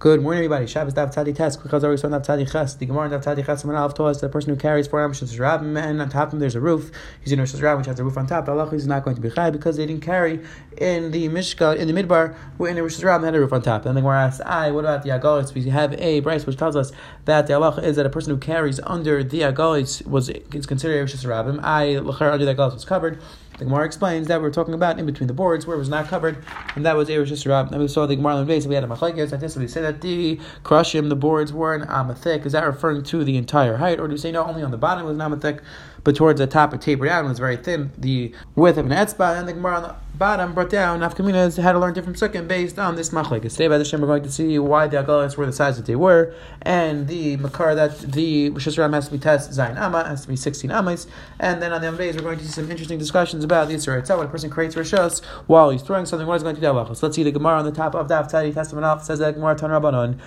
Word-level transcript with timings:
Good 0.00 0.22
morning, 0.22 0.38
everybody. 0.38 0.66
Shabbos 0.66 0.94
Daf 0.94 1.14
Tzadi 1.14 1.36
Tes. 1.36 1.58
Because 1.58 1.84
always 1.84 2.02
on 2.04 2.12
Daf 2.12 2.24
Tzadi 2.24 2.50
Ches. 2.50 2.72
The 2.72 2.86
Gemara 2.86 3.10
Daf 3.10 3.22
Tzadi 3.22 3.44
Ches. 3.44 3.60
Told 3.60 4.08
us 4.08 4.18
that 4.22 4.28
the 4.28 4.32
person 4.32 4.48
who 4.48 4.58
carries 4.58 4.86
four 4.86 5.04
Amos 5.04 5.20
Rabbim 5.20 5.78
and 5.78 6.00
on 6.00 6.08
top 6.08 6.28
of 6.28 6.32
him 6.32 6.38
there's 6.38 6.54
a 6.54 6.60
roof. 6.60 6.90
He's 7.22 7.32
in 7.32 7.38
Rosh 7.38 7.52
Hashanah, 7.52 7.76
which 7.76 7.86
has 7.86 8.00
a 8.00 8.04
roof 8.04 8.16
on 8.16 8.26
top. 8.26 8.48
Allah 8.48 8.66
is 8.70 8.86
not 8.86 9.04
going 9.04 9.16
to 9.16 9.20
be 9.20 9.28
chai 9.28 9.50
because 9.50 9.76
they 9.76 9.84
didn't 9.84 10.00
carry 10.00 10.40
in 10.78 11.10
the 11.10 11.28
Mishkan 11.28 11.76
in 11.76 11.86
the 11.86 11.92
Midbar 11.92 12.34
where 12.56 12.70
in 12.70 12.76
the 12.76 12.82
Rosh 12.82 12.98
Hashanah 12.98 13.24
had 13.24 13.34
a 13.34 13.40
roof 13.40 13.52
on 13.52 13.60
top. 13.60 13.84
And 13.84 13.94
the 13.94 14.00
Gemara 14.00 14.22
asks, 14.22 14.40
"I 14.40 14.70
what 14.70 14.86
about 14.86 15.02
the 15.02 15.10
Agalis? 15.10 15.52
We 15.52 15.68
have 15.68 15.92
a 15.92 16.22
brayso 16.22 16.46
which 16.46 16.56
tells 16.56 16.76
us 16.76 16.92
that 17.26 17.46
the 17.46 17.52
Allah 17.52 17.78
is 17.82 17.96
that 17.96 18.06
a 18.06 18.08
person 18.08 18.32
who 18.32 18.38
carries 18.38 18.80
under 18.84 19.22
the 19.22 19.40
Agalis 19.42 20.06
was 20.06 20.30
is 20.30 20.64
considered 20.64 20.98
Rosh 20.98 21.14
Hashanah. 21.14 21.60
I 21.62 21.86
Lachar, 21.96 22.32
under 22.32 22.46
the 22.46 22.54
Agalis 22.54 22.72
was 22.72 22.86
covered. 22.86 23.20
The 23.60 23.66
Gemara 23.66 23.84
explains 23.84 24.26
that 24.28 24.40
we're 24.40 24.50
talking 24.50 24.72
about 24.72 24.98
in 24.98 25.04
between 25.04 25.26
the 25.26 25.34
boards 25.34 25.66
where 25.66 25.76
it 25.76 25.78
was 25.78 25.90
not 25.90 26.08
covered, 26.08 26.42
and 26.76 26.86
that 26.86 26.96
was 26.96 27.10
Eresh 27.10 27.30
Yisrael. 27.30 27.70
And 27.70 27.78
we 27.78 27.88
saw 27.88 28.06
the 28.06 28.16
Gemara 28.16 28.38
the 28.38 28.46
base, 28.46 28.66
we 28.66 28.74
had 28.74 28.84
a 28.84 28.86
machlekes. 28.86 29.34
At 29.34 29.40
this, 29.40 29.54
we 29.54 29.68
say 29.68 29.82
that 29.82 30.00
the 30.00 30.40
krushim, 30.64 31.10
the 31.10 31.14
boards 31.14 31.52
were 31.52 31.74
an 31.74 31.82
amathik. 31.82 32.46
Is 32.46 32.52
that 32.52 32.64
referring 32.64 33.02
to 33.02 33.22
the 33.22 33.36
entire 33.36 33.76
height, 33.76 34.00
or 34.00 34.08
do 34.08 34.12
we 34.12 34.18
say 34.18 34.32
no, 34.32 34.46
only 34.46 34.62
on 34.62 34.70
the 34.70 34.78
bottom 34.78 35.04
was 35.04 35.14
an 35.14 35.20
amathik, 35.20 35.60
but 36.04 36.16
towards 36.16 36.40
the 36.40 36.46
top 36.46 36.72
it 36.72 36.80
tapered 36.80 37.10
out 37.10 37.18
and 37.18 37.28
was 37.28 37.38
very 37.38 37.58
thin, 37.58 37.92
the 37.98 38.34
width 38.54 38.78
of 38.78 38.86
an 38.86 38.92
etzba, 38.92 39.38
and 39.38 39.46
the 39.46 39.52
Gemara 39.52 39.94
bottom 40.20 40.52
brought 40.52 40.68
down 40.68 41.00
nafkaminas 41.00 41.60
had 41.60 41.72
to 41.72 41.78
learn 41.78 41.94
different 41.94 42.18
sukkim 42.18 42.46
based 42.46 42.78
on 42.78 42.94
this 42.94 43.08
machlekes. 43.08 43.52
Today, 43.52 43.68
by 43.68 43.78
the 43.78 43.86
Shem, 43.86 44.02
we're 44.02 44.06
going 44.06 44.22
to 44.22 44.30
see 44.30 44.58
why 44.58 44.86
the 44.86 44.98
agalas 44.98 45.38
were 45.38 45.46
the 45.46 45.52
size 45.52 45.78
that 45.78 45.86
they 45.86 45.96
were, 45.96 46.34
and 46.60 47.08
the 47.08 47.38
makar 47.38 47.74
that 47.74 47.98
the 48.00 48.50
Rosh 48.50 48.66
has 48.66 49.06
to 49.06 49.12
be 49.12 49.18
test 49.18 49.50
zayin 49.50 49.78
amma 49.78 50.04
has 50.06 50.20
to 50.20 50.28
be 50.28 50.36
sixteen 50.36 50.70
amas, 50.70 51.06
and 51.38 51.62
then 51.62 51.72
on 51.72 51.80
the 51.80 51.88
other 51.88 51.96
days 51.96 52.16
we're 52.16 52.22
going 52.22 52.36
to 52.36 52.44
see 52.44 52.50
some 52.50 52.70
interesting 52.70 52.98
discussions 52.98 53.44
about 53.44 53.68
the 53.68 53.74
Yisra 53.74 53.98
itself. 53.98 54.18
When 54.18 54.28
a 54.28 54.30
person 54.30 54.50
creates 54.50 54.74
Rishos 54.74 55.24
while 55.46 55.70
he's 55.70 55.80
throwing 55.80 56.04
something, 56.04 56.28
what 56.28 56.34
is 56.34 56.42
going 56.42 56.54
to 56.54 56.60
do 56.60 56.66
halachos? 56.66 57.02
Let's 57.02 57.16
see 57.16 57.22
the 57.22 57.32
Gemara 57.32 57.58
on 57.60 57.64
the 57.64 57.72
top 57.72 57.94
of 57.94 58.08
the 58.08 58.14
Aftadi 58.14 58.52
Testament 58.52 58.84
off 58.84 59.02
says 59.02 59.20
that 59.20 59.36
Gemara 59.36 59.56
Tan 59.56 59.70
Rabbanon. 59.70 60.20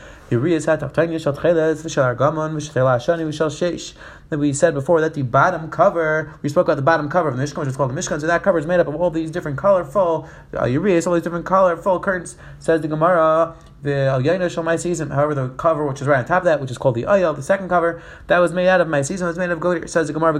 That 4.29 4.37
we 4.39 4.53
said 4.53 4.73
before 4.73 5.01
that 5.01 5.13
the 5.13 5.21
bottom 5.21 5.69
cover, 5.69 6.33
we 6.41 6.49
spoke 6.49 6.67
about 6.67 6.75
the 6.75 6.81
bottom 6.81 7.09
cover 7.09 7.29
of 7.29 7.37
the 7.37 7.43
Mishkan, 7.43 7.57
which 7.57 7.69
is 7.69 7.77
called 7.77 7.91
the 7.91 7.99
Mishkan. 7.99 8.19
So 8.19 8.27
that 8.27 8.41
cover 8.43 8.57
is 8.57 8.65
made 8.65 8.79
up 8.79 8.87
of 8.87 8.95
all 8.95 9.09
these 9.09 9.31
different 9.31 9.57
colorful 9.57 10.27
uh, 10.53 10.61
all 10.61 11.13
these 11.13 11.23
different 11.23 11.45
colorful 11.45 11.99
curtains. 11.99 12.37
Says 12.59 12.81
the 12.81 12.87
Gemara 12.87 13.55
the 13.83 14.77
season. 14.77 15.09
However, 15.11 15.35
the 15.35 15.49
cover 15.49 15.85
which 15.85 16.01
is 16.01 16.07
right 16.07 16.19
on 16.19 16.25
top 16.25 16.41
of 16.41 16.45
that, 16.45 16.59
which 16.59 16.71
is 16.71 16.77
called 16.77 16.95
the 16.95 17.03
Ayel, 17.03 17.35
the 17.35 17.43
second 17.43 17.69
cover, 17.69 18.01
that 18.27 18.39
was 18.39 18.51
made 18.53 18.67
out 18.67 18.81
of 18.81 18.87
my 18.87 19.01
season. 19.01 19.27
was 19.27 19.37
made 19.37 19.49
of 19.49 19.59
goat. 19.59 19.89
Says 19.89 20.07
the 20.07 20.13
Gemara, 20.13 20.33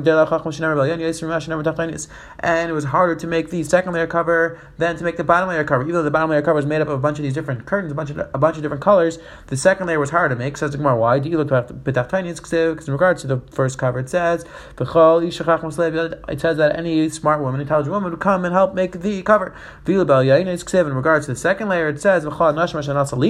and 2.40 2.70
it 2.70 2.74
was 2.74 2.84
harder 2.86 3.16
to 3.16 3.28
make 3.28 3.50
the 3.50 3.64
second 3.64 3.94
layer 3.94 4.08
cover 4.08 4.60
than 4.78 4.96
to 4.96 5.04
make 5.04 5.18
the 5.18 5.24
bottom 5.24 5.50
layer 5.50 5.64
cover. 5.64 5.84
Even 5.84 5.94
though 5.94 6.04
the 6.04 6.12
bottom 6.12 6.30
layer 6.30 6.42
cover 6.42 6.56
was 6.56 6.66
made 6.66 6.82
up 6.82 6.88
of 6.88 6.94
a 6.94 7.02
bunch 7.02 7.20
of 7.20 7.24
these 7.24 7.34
different 7.34 7.66
curtains, 7.66 7.92
a 7.92 7.96
bunch 7.96 8.10
of 8.10 8.18
a 8.18 8.38
bunch 8.38 8.56
of 8.56 8.64
different 8.64 8.82
colors, 8.82 9.20
the 9.48 9.58
second 9.58 9.88
layer 9.88 10.00
was 10.00 10.10
harder 10.12 10.34
to 10.36 10.40
make. 10.40 10.58
Says 10.58 10.72
the 10.72 10.78
Gemara, 10.78 10.96
why 10.96 11.20
do 11.20 11.30
you 11.30 11.38
look 11.38 11.50
Because 11.50 12.88
in 12.88 12.94
regards 12.94 13.22
to 13.22 13.28
the 13.28 13.42
first 13.52 13.78
cover, 13.78 14.00
it 14.00 14.10
says 14.10 14.46
it 14.80 16.42
says 16.42 16.58
that 16.58 16.76
any 16.76 17.10
smart 17.10 17.42
woman, 17.42 17.62
intelligent 17.62 17.94
woman, 17.94 18.12
would 18.12 18.20
come 18.20 18.46
and 18.46 18.54
help 18.54 18.74
make 18.74 19.02
the 19.02 19.22
cover. 19.24 19.54
In 19.86 19.98
regards 19.98 21.26
to 21.26 21.34
the 21.34 21.38
second 21.38 21.70
layer, 21.70 21.90
it 21.90 22.02
says 22.02 22.26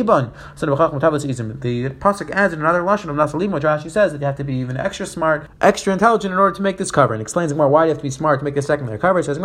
Liban. 0.03 0.31
So 0.55 0.65
the 0.65 0.75
pasuk 0.75 2.31
adds 2.31 2.53
in 2.53 2.59
another 2.59 2.81
lashon 2.81 3.09
of 3.09 3.15
Nasalim, 3.15 3.51
which 3.51 3.63
Rashi 3.63 3.89
says 3.89 4.11
that 4.11 4.21
you 4.21 4.25
have 4.25 4.35
to 4.37 4.43
be 4.43 4.55
even 4.55 4.77
extra 4.77 5.05
smart, 5.05 5.49
extra 5.61 5.93
intelligent 5.93 6.33
in 6.33 6.39
order 6.39 6.55
to 6.55 6.61
make 6.61 6.77
this 6.77 6.91
cover, 6.91 7.13
and 7.13 7.21
explains 7.21 7.53
more 7.53 7.67
why 7.67 7.85
you 7.85 7.89
have 7.89 7.97
to 7.97 8.03
be 8.03 8.09
smart 8.09 8.39
to 8.39 8.45
make 8.45 8.55
the 8.55 8.61
second 8.61 8.87
layer 8.87 8.97
cover. 8.97 9.19
It 9.19 9.25
says 9.25 9.37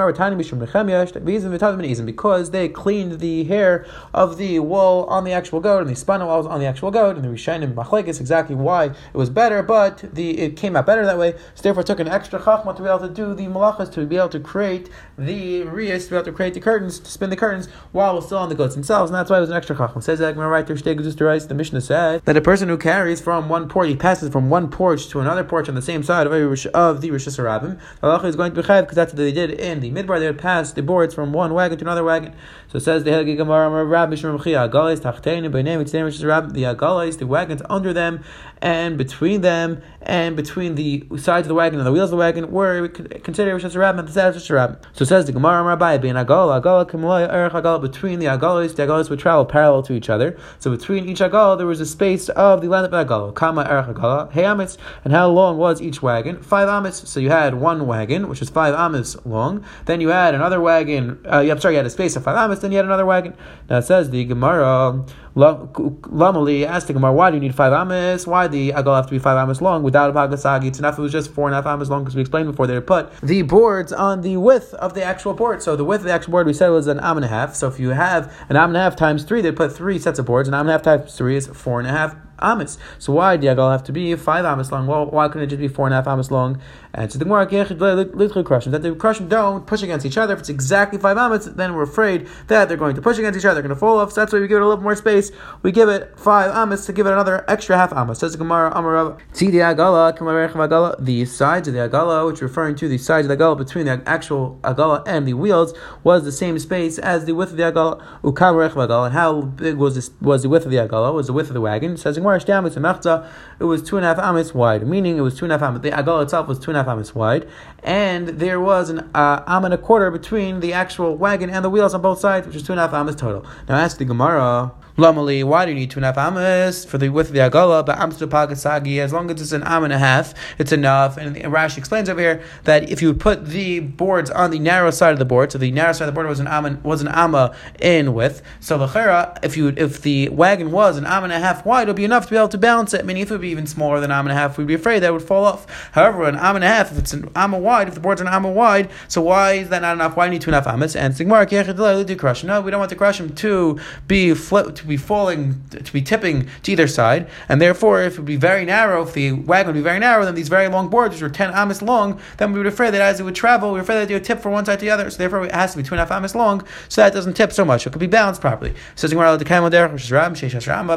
because 2.09 2.51
they 2.51 2.69
cleaned 2.69 3.21
the 3.21 3.45
hair 3.45 3.87
of 4.15 4.37
the 4.37 4.59
wool 4.59 5.07
on 5.09 5.25
the 5.25 5.33
actual 5.33 5.61
goat 5.61 5.81
and 5.81 5.91
they 5.91 5.95
spun 5.95 6.23
it 6.23 6.25
on 6.25 6.61
the 6.61 6.67
actual 6.67 6.91
goat, 6.91 7.17
and 7.17 7.25
the 7.25 7.29
Rishonim 7.29 7.75
machlekes 7.75 8.21
exactly 8.21 8.55
why 8.55 8.85
it 8.87 8.95
was 9.15 9.31
better, 9.31 9.63
but 9.63 10.05
the 10.15 10.39
it 10.39 10.57
came 10.57 10.77
out 10.77 10.87
better 10.87 11.05
that 11.05 11.19
way. 11.19 11.35
So 11.55 11.63
therefore, 11.63 11.83
it 11.83 11.87
took 11.87 12.01
an 12.01 12.09
extra 12.09 12.41
chachma 12.41 12.75
to 12.77 12.83
be 12.83 12.89
able 12.89 13.01
to 13.01 13.09
do 13.09 13.35
the 13.35 13.47
malachas 13.47 13.93
to 13.93 14.07
be 14.07 14.17
able 14.17 14.29
to 14.31 14.41
create 14.41 14.89
the 15.17 15.63
riyas, 15.63 16.05
to 16.05 16.11
be 16.11 16.17
able 16.17 16.25
to 16.25 16.33
create 16.33 16.55
the 16.55 16.61
curtains, 16.61 16.99
to 17.01 17.11
spin 17.11 17.31
the 17.31 17.37
curtains 17.37 17.69
while 17.93 18.13
it 18.13 18.17
was 18.17 18.27
still 18.27 18.39
on 18.39 18.49
the 18.49 18.55
goats 18.55 18.75
themselves, 18.75 19.11
and 19.11 19.17
that's 19.17 19.31
why 19.31 19.39
it 19.39 19.41
was 19.41 19.51
an 19.51 19.57
extra 19.57 19.77
chachma. 19.77 20.03
Says 20.03 20.19
that 20.21 20.37
right 20.49 20.67
there, 20.67 20.77
the 20.77 21.55
Mishnah 21.55 21.81
said 21.81 22.25
that 22.25 22.37
a 22.37 22.41
person 22.41 22.69
who 22.69 22.77
carries 22.77 23.21
from 23.21 23.49
one 23.49 23.69
porch, 23.69 23.89
he 23.89 23.97
passes 23.97 24.31
from 24.31 24.51
one 24.51 24.71
porch 24.71 25.09
to 25.09 25.21
another 25.21 25.45
porch 25.45 25.69
on 25.69 25.75
the 25.75 25.83
same 25.83 26.03
side 26.03 26.27
of, 26.27 26.33
of 26.75 27.01
the 27.01 27.11
Rosh 27.11 27.29
Hashanah, 27.29 27.79
the 28.01 28.07
halacha 28.07 28.25
is 28.25 28.37
going 28.37 28.55
to 28.55 28.63
be 28.63 28.67
chayv 28.67 28.83
because 28.83 28.97
that's 28.97 29.13
what 29.13 29.19
they 29.19 29.33
did 29.33 29.51
in 29.51 29.81
the 29.81 29.91
midbar. 29.91 30.19
They 30.19 30.27
would 30.27 30.39
pass 30.39 30.73
the 30.73 30.83
boards 30.83 31.15
from 31.15 31.33
one 31.33 31.55
wagon 31.55 31.79
to 31.79 31.85
another 31.85 32.05
wagon. 32.05 32.35
So 32.69 32.79
it 32.79 32.83
says 32.83 33.05
the 33.05 33.11
Helgi 33.11 33.37
Gemara 33.37 33.85
Rabbi 33.85 34.15
Shmuel 34.15 34.39
Agalais 34.39 35.01
Tachtein 35.01 35.51
B'nei 35.51 35.79
Mitzvah 35.79 36.05
Rosh 36.05 36.19
the 36.19 36.63
Agalais, 36.63 37.19
the 37.19 37.27
wagons 37.27 37.63
under 37.69 37.93
them 37.93 38.25
and 38.61 38.99
between 38.99 39.41
them 39.41 39.83
and 40.03 40.37
between 40.37 40.75
the 40.75 41.07
sides 41.17 41.47
of 41.47 41.49
the 41.49 41.55
wagon 41.55 41.79
and 41.79 41.87
the 41.87 41.93
wheels 41.93 42.07
of 42.07 42.11
the 42.11 42.17
wagon 42.17 42.51
were 42.51 42.89
considered 42.89 43.53
Rosh 43.53 43.65
Hashanah 43.65 43.99
and 43.99 44.09
the 44.09 44.29
of 44.29 44.35
Rosh 44.35 44.77
So 44.93 45.03
it 45.03 45.07
says 45.07 45.27
the 45.27 45.33
Gemara 45.33 45.63
Rabbi 45.63 45.99
being 45.99 46.15
Agala 46.15 46.61
Agala 46.61 46.89
Kamloy 46.89 47.33
Erech 47.33 47.53
Agala 47.53 47.81
between 47.81 48.19
the 48.19 48.27
Agalis 48.27 48.75
the 48.75 48.83
Agalis 48.83 49.11
would 49.11 49.19
travel 49.19 49.45
parallel 49.45 49.83
to 49.83 49.93
each 49.93 50.11
other. 50.11 50.39
So 50.59 50.71
between 50.71 51.09
each 51.09 51.21
Agala 51.21 51.59
there 51.59 51.67
was 51.67 51.81
a 51.81 51.87
space 51.87 52.29
of 52.31 52.61
the 52.61 52.69
land 52.69 52.87
of 52.87 52.93
Agala 52.93 53.35
Kama 53.35 53.63
Erech 53.63 53.87
Agala 53.97 54.33
Hey 54.33 54.43
Amitz 54.43 54.77
and 55.05 55.13
how 55.13 55.29
long 55.29 55.57
was 55.57 55.81
each 55.81 56.03
wagon? 56.03 56.43
Five 56.43 56.69
Amitz. 56.69 57.07
So 57.07 57.21
you 57.21 57.31
had 57.31 57.55
one 57.55 57.87
wagon 57.87 58.29
which 58.29 58.43
is 58.43 58.51
five 58.51 58.75
Amitz 58.75 59.25
long. 59.25 59.65
Then 59.87 60.01
you 60.01 60.09
had 60.09 60.35
another 60.35 60.61
wagon. 60.61 61.21
Uh, 61.25 61.47
I'm 61.49 61.61
sorry, 61.61 61.75
you 61.75 61.79
had 61.79 61.87
a 61.87 61.91
space 61.91 62.17
of 62.17 62.25
five 62.25 62.37
Amitz. 62.37 62.61
Then 62.61 62.73
you 62.73 62.79
had 62.79 62.87
another 62.87 63.07
wagon. 63.07 63.35
Now 63.69 63.79
it 63.79 63.83
says 63.83 64.11
the 64.11 64.25
Gemara 64.25 65.05
Lamali 65.39 66.67
asked 66.67 66.89
the 66.89 66.93
Gemara, 66.93 67.13
why 67.13 67.31
do 67.31 67.37
you 67.37 67.41
need 67.41 67.55
five 67.55 67.73
amas? 67.73 68.27
Why 68.27 68.48
the 68.51 68.71
agal 68.73 68.97
have 68.97 69.07
to 69.07 69.11
be 69.11 69.19
five 69.19 69.37
amas 69.37 69.61
long 69.61 69.83
without 69.83 70.11
a 70.11 70.13
pagasagi? 70.13 70.79
Enough. 70.79 70.99
It 70.99 71.03
was 71.03 71.13
just 71.13 71.31
four 71.33 71.47
and 71.47 71.55
a 71.55 71.59
half 71.59 71.67
amas 71.67 71.91
long 71.91 72.05
because 72.05 72.15
we 72.15 72.21
explained 72.21 72.51
before 72.51 72.67
they 72.67 72.81
put 72.81 73.15
the 73.21 73.43
boards 73.43 73.93
on 73.93 74.23
the 74.23 74.37
width 74.37 74.75
of 74.75 74.95
the 74.95 75.03
actual 75.03 75.35
board. 75.35 75.63
So 75.63 75.77
the 75.77 75.85
width 75.85 76.01
of 76.01 76.07
the 76.07 76.13
actual 76.13 76.33
board 76.33 76.47
we 76.47 76.53
said 76.53 76.69
was 76.69 76.87
an 76.87 77.01
am 77.01 77.17
and 77.17 77.25
a 77.25 77.29
half. 77.29 77.55
So 77.55 77.69
if 77.69 77.79
you 77.79 77.91
have 77.91 78.33
an 78.49 78.57
am 78.57 78.71
and 78.71 78.77
a 78.77 78.81
half 78.81 78.97
times 78.97 79.25
three, 79.25 79.41
they 79.41 79.53
put 79.53 79.73
three 79.73 79.99
sets 79.99 80.19
of 80.19 80.27
boards. 80.27 80.49
An 80.49 80.55
am 80.55 80.61
and 80.61 80.71
a 80.71 80.73
half 80.73 80.83
times 80.83 81.15
three 81.17 81.37
is 81.37 81.47
four 81.49 81.79
and 81.79 81.89
a 81.89 81.93
half 81.93 82.17
amas. 82.41 82.79
So 82.99 83.13
why 83.13 83.37
did 83.37 83.57
Yagal 83.57 83.73
have 83.73 83.85
to 83.85 83.93
be 83.93 84.15
five 84.17 84.45
amas 84.45 84.73
long? 84.73 84.87
Well, 84.87 85.07
why 85.07 85.29
couldn't 85.29 85.45
it 85.45 85.47
just 85.49 85.61
be 85.61 85.69
four 85.69 85.87
and 85.87 85.95
a 85.95 85.97
half 85.97 86.07
amas 86.07 86.31
long? 86.31 86.61
And 86.95 87.13
so 87.13 87.19
the 87.19 87.25
Gemara 87.25 87.47
crushim 87.47 88.71
that 88.71 88.83
the 88.83 88.95
crushim 88.95 89.29
don't 89.29 89.67
push 89.67 89.83
against 89.83 90.07
each 90.07 90.17
other. 90.17 90.35
If 90.35 90.41
it's 90.41 90.49
exactly 90.49 90.99
five 90.99 91.17
amas, 91.17 91.47
then 91.47 91.75
we're 91.75 91.83
afraid 91.83 92.29
that 92.49 92.69
they're 92.69 92.77
going 92.77 92.95
to 92.95 93.03
push 93.03 93.19
against 93.19 93.39
each 93.39 93.45
other. 93.45 93.55
They're 93.55 93.63
going 93.63 93.75
to 93.75 93.81
fall 93.81 93.99
off. 93.99 94.13
So 94.13 94.21
that's 94.21 94.33
why 94.33 94.41
we 94.41 94.49
give 94.49 94.57
it 94.57 94.63
a 94.63 94.67
little 94.67 94.83
more 94.83 94.97
space. 94.97 95.31
We 95.63 95.73
give 95.73 95.89
it 95.89 96.19
five 96.19 96.51
amas 96.51 96.87
to 96.87 96.93
give 96.93 97.07
it 97.07 97.13
another 97.13 97.45
extra 97.49 97.77
half 97.77 97.93
amas. 97.93 98.19
Says 98.19 98.33
the 98.33 98.39
Gemara 98.39 98.73
Amarav. 98.73 99.19
The 99.39 99.59
agala. 99.59 101.05
The 101.05 101.25
sides 101.25 101.69
of 101.69 101.75
the 101.75 101.81
agala, 101.81 102.27
which 102.27 102.41
referring 102.41 102.75
to 102.77 102.89
the 102.89 102.99
sides 102.99 103.29
of 103.29 103.37
the 103.37 103.43
agala 103.43 103.57
between 103.59 103.87
the 103.87 104.03
actual 104.07 104.59
agala 104.63 105.03
and 105.07 105.27
the 105.27 105.35
wheels, 105.35 105.75
was 106.03 106.25
the 106.25 106.33
same 106.33 106.59
space 106.59 106.99
as 106.99 107.25
the 107.27 107.35
width 107.35 107.53
of 107.53 107.57
the 107.57 107.65
agala. 107.65 108.03
agala. 108.23 109.07
And 109.07 109.15
how 109.15 109.43
big 109.43 109.77
was 109.77 109.95
this? 109.95 110.11
Was 110.21 110.43
the 110.43 110.49
width 110.49 110.65
of 110.65 110.71
the 110.71 110.79
agala? 110.79 111.13
Was 111.13 111.27
the 111.27 111.33
width 111.33 111.49
of 111.49 111.55
the 111.55 111.61
wagon? 111.61 111.97
Says 111.97 112.17
the 112.17 112.23
Gemara 112.37 113.29
It 113.61 113.65
was 113.65 113.83
two 113.83 113.97
and 113.97 114.05
a 114.05 114.09
half 114.09 114.19
amas 114.19 114.55
wide, 114.55 114.87
meaning 114.87 115.17
it 115.17 115.23
was 115.23 115.37
two 115.37 115.45
and 115.45 115.53
a 115.53 115.59
half 115.59 115.69
amas. 115.69 115.83
The 115.83 115.91
agala 115.91 116.25
itself 116.25 116.49
was 116.49 116.59
two 116.59 116.71
and 116.71 116.77
a 116.77 116.83
half 116.83 116.89
amas 116.89 117.15
wide, 117.15 117.49
and 117.83 118.29
there 118.29 118.61
was 118.61 118.91
an 118.91 119.11
uh, 119.15 119.43
am 119.47 119.65
and 119.65 119.75
a 119.75 119.79
quarter 119.79 120.11
between 120.11 120.61
the 120.61 120.73
actual 120.73 121.17
wagon 121.17 121.51
and 121.51 121.65
the 121.65 121.71
wheels 121.71 121.95
on 121.95 122.03
both 122.03 122.21
sides, 122.21 122.47
which 122.47 122.57
is 122.57 122.63
two 122.63 122.73
and 122.73 122.81
a 122.81 122.83
half 122.83 122.93
amas 122.93 123.17
total. 123.17 123.45
Now, 123.69 123.77
ask 123.77 123.99
the 123.99 124.05
Gemara. 124.05 124.73
Lamali, 124.99 125.45
why 125.45 125.65
do 125.65 125.71
you 125.71 125.77
need 125.77 125.93
two 125.93 126.01
and 126.01 126.05
a 126.05 126.09
half 126.09 126.19
amas 126.19 126.85
for 126.85 126.99
the 126.99 127.09
width 127.09 127.29
of 127.29 127.35
the 127.35 127.39
agala? 127.39 127.87
But 127.87 127.99
amstu 127.99 128.27
pagasagi, 128.27 128.99
as 128.99 129.13
long 129.13 129.31
as 129.31 129.41
it's 129.41 129.53
an 129.53 129.63
am 129.63 129.85
and 129.85 129.93
a 129.93 129.99
half, 129.99 130.35
it's 130.59 130.73
enough. 130.73 131.17
And 131.17 131.37
Rashi 131.37 131.79
explains 131.79 132.09
over 132.09 132.21
here 132.21 132.43
that 132.65 132.91
if 132.91 133.01
you 133.01 133.15
put 133.15 133.47
the 133.47 133.79
boards 133.79 134.29
on 134.29 134.51
the 134.51 134.59
narrow 134.59 134.91
side 134.91 135.13
of 135.13 135.21
the 135.21 135.25
board, 135.25 135.53
so 135.53 135.59
the 135.59 135.71
narrow 135.71 135.93
side 135.93 136.09
of 136.09 136.15
the 136.15 136.19
board 136.19 136.27
was 136.27 136.41
an 136.41 136.49
am 136.49 136.83
was 136.83 137.01
an 137.01 137.07
ama 137.07 137.55
in 137.81 138.13
width. 138.13 138.43
So 138.59 138.77
the 138.77 139.39
if 139.45 139.57
you 139.57 139.73
if 139.77 140.03
the 140.03 140.31
wagon 140.31 140.73
was 140.73 140.99
an 140.99 141.07
am 141.07 141.23
and 141.23 141.33
a 141.33 141.39
half 141.39 141.65
wide, 141.65 141.83
it 141.83 141.91
would 141.91 141.97
be 141.97 142.05
enough 142.05 142.25
to 142.25 142.31
be 142.31 142.37
able 142.37 142.49
to 142.49 142.59
balance 142.59 142.93
it. 142.93 143.03
I 143.03 143.05
mean, 143.05 143.19
if 143.19 143.31
it 143.31 143.35
would 143.35 143.41
be 143.41 143.51
even 143.51 143.69
smaller 143.69 144.01
than 144.01 144.11
am 144.11 144.27
and 144.27 144.33
a 144.33 144.35
half, 144.35 144.59
we'd 144.59 144.67
be 144.67 144.75
afraid 144.75 145.05
that 145.05 145.13
would 145.13 145.23
fall 145.23 145.45
off. 145.45 145.91
However, 145.93 146.25
an 146.25 146.35
am 146.35 146.57
and 146.57 146.65
a 146.65 146.69
half, 146.69 146.91
if 146.91 146.99
it's 146.99 147.13
an 147.13 147.31
amma 147.37 147.59
wide, 147.61 147.87
if 147.87 147.95
the 147.95 148.01
boards 148.01 148.21
an 148.21 148.27
amma 148.27 148.51
wide, 148.51 148.91
so 149.07 149.21
why 149.21 149.53
is 149.53 149.69
that 149.69 149.83
not 149.83 149.93
enough? 149.93 150.17
Why 150.17 150.27
do 150.27 150.33
you 150.33 150.39
need 150.41 150.43
two 150.43 150.51
and 150.51 150.57
a 150.57 150.61
half 150.61 150.67
amas? 150.67 150.97
And 150.97 151.15
Sigmar 151.15 152.45
No, 152.45 152.61
we 152.61 152.73
don't 152.73 152.81
want 152.81 152.91
the 152.91 152.97
crushim 152.97 153.37
to 153.37 153.79
be 154.09 154.35
flip 154.35 154.88
be 154.89 154.97
falling, 154.97 155.63
to 155.71 155.93
be 155.93 156.03
tipping 156.03 156.49
to 156.63 156.73
either 156.73 156.89
side, 156.89 157.29
and 157.49 157.61
therefore, 157.61 158.03
if 158.03 158.15
it 158.15 158.19
would 158.19 158.27
be 158.27 158.37
very 158.37 158.65
narrow, 158.65 159.03
if 159.03 159.15
the 159.15 159.33
wagon 159.33 159.69
would 159.69 159.79
be 159.79 159.83
very 159.83 159.99
narrow, 159.99 160.25
then 160.25 160.35
these 160.35 160.49
very 160.49 160.69
long 160.69 160.89
boards, 160.89 161.15
which 161.15 161.23
are 161.23 161.29
10 161.29 161.51
amas 161.53 161.83
long, 161.83 162.21
then 162.39 162.53
we 162.53 162.59
would 162.59 162.67
afraid 162.67 162.93
that 162.95 163.01
as 163.01 163.21
it 163.21 163.25
would 163.25 163.35
travel, 163.35 163.71
we 163.71 163.75
would 163.75 163.83
afraid 163.83 163.97
that 163.97 164.11
it 164.11 164.15
would 164.15 164.25
tip 164.25 164.41
from 164.41 164.53
one 164.53 164.65
side 164.65 164.79
to 164.79 164.85
the 164.85 164.91
other, 164.91 165.11
so 165.11 165.19
therefore 165.19 165.45
it 165.45 165.53
has 165.53 165.73
to 165.73 165.79
be 165.79 165.83
two 165.83 165.95
and 165.95 166.01
a 166.01 166.05
half 166.05 166.11
amas 166.11 166.35
long, 166.35 166.67
so 166.89 167.03
that 167.03 167.13
doesn't 167.13 167.35
tip 167.35 167.53
so 167.53 167.65
much. 167.65 167.87
It 167.87 167.91
could 167.91 168.01
be 168.01 168.07
balanced 168.07 168.41
properly. 168.41 168.75
So, 168.95 169.09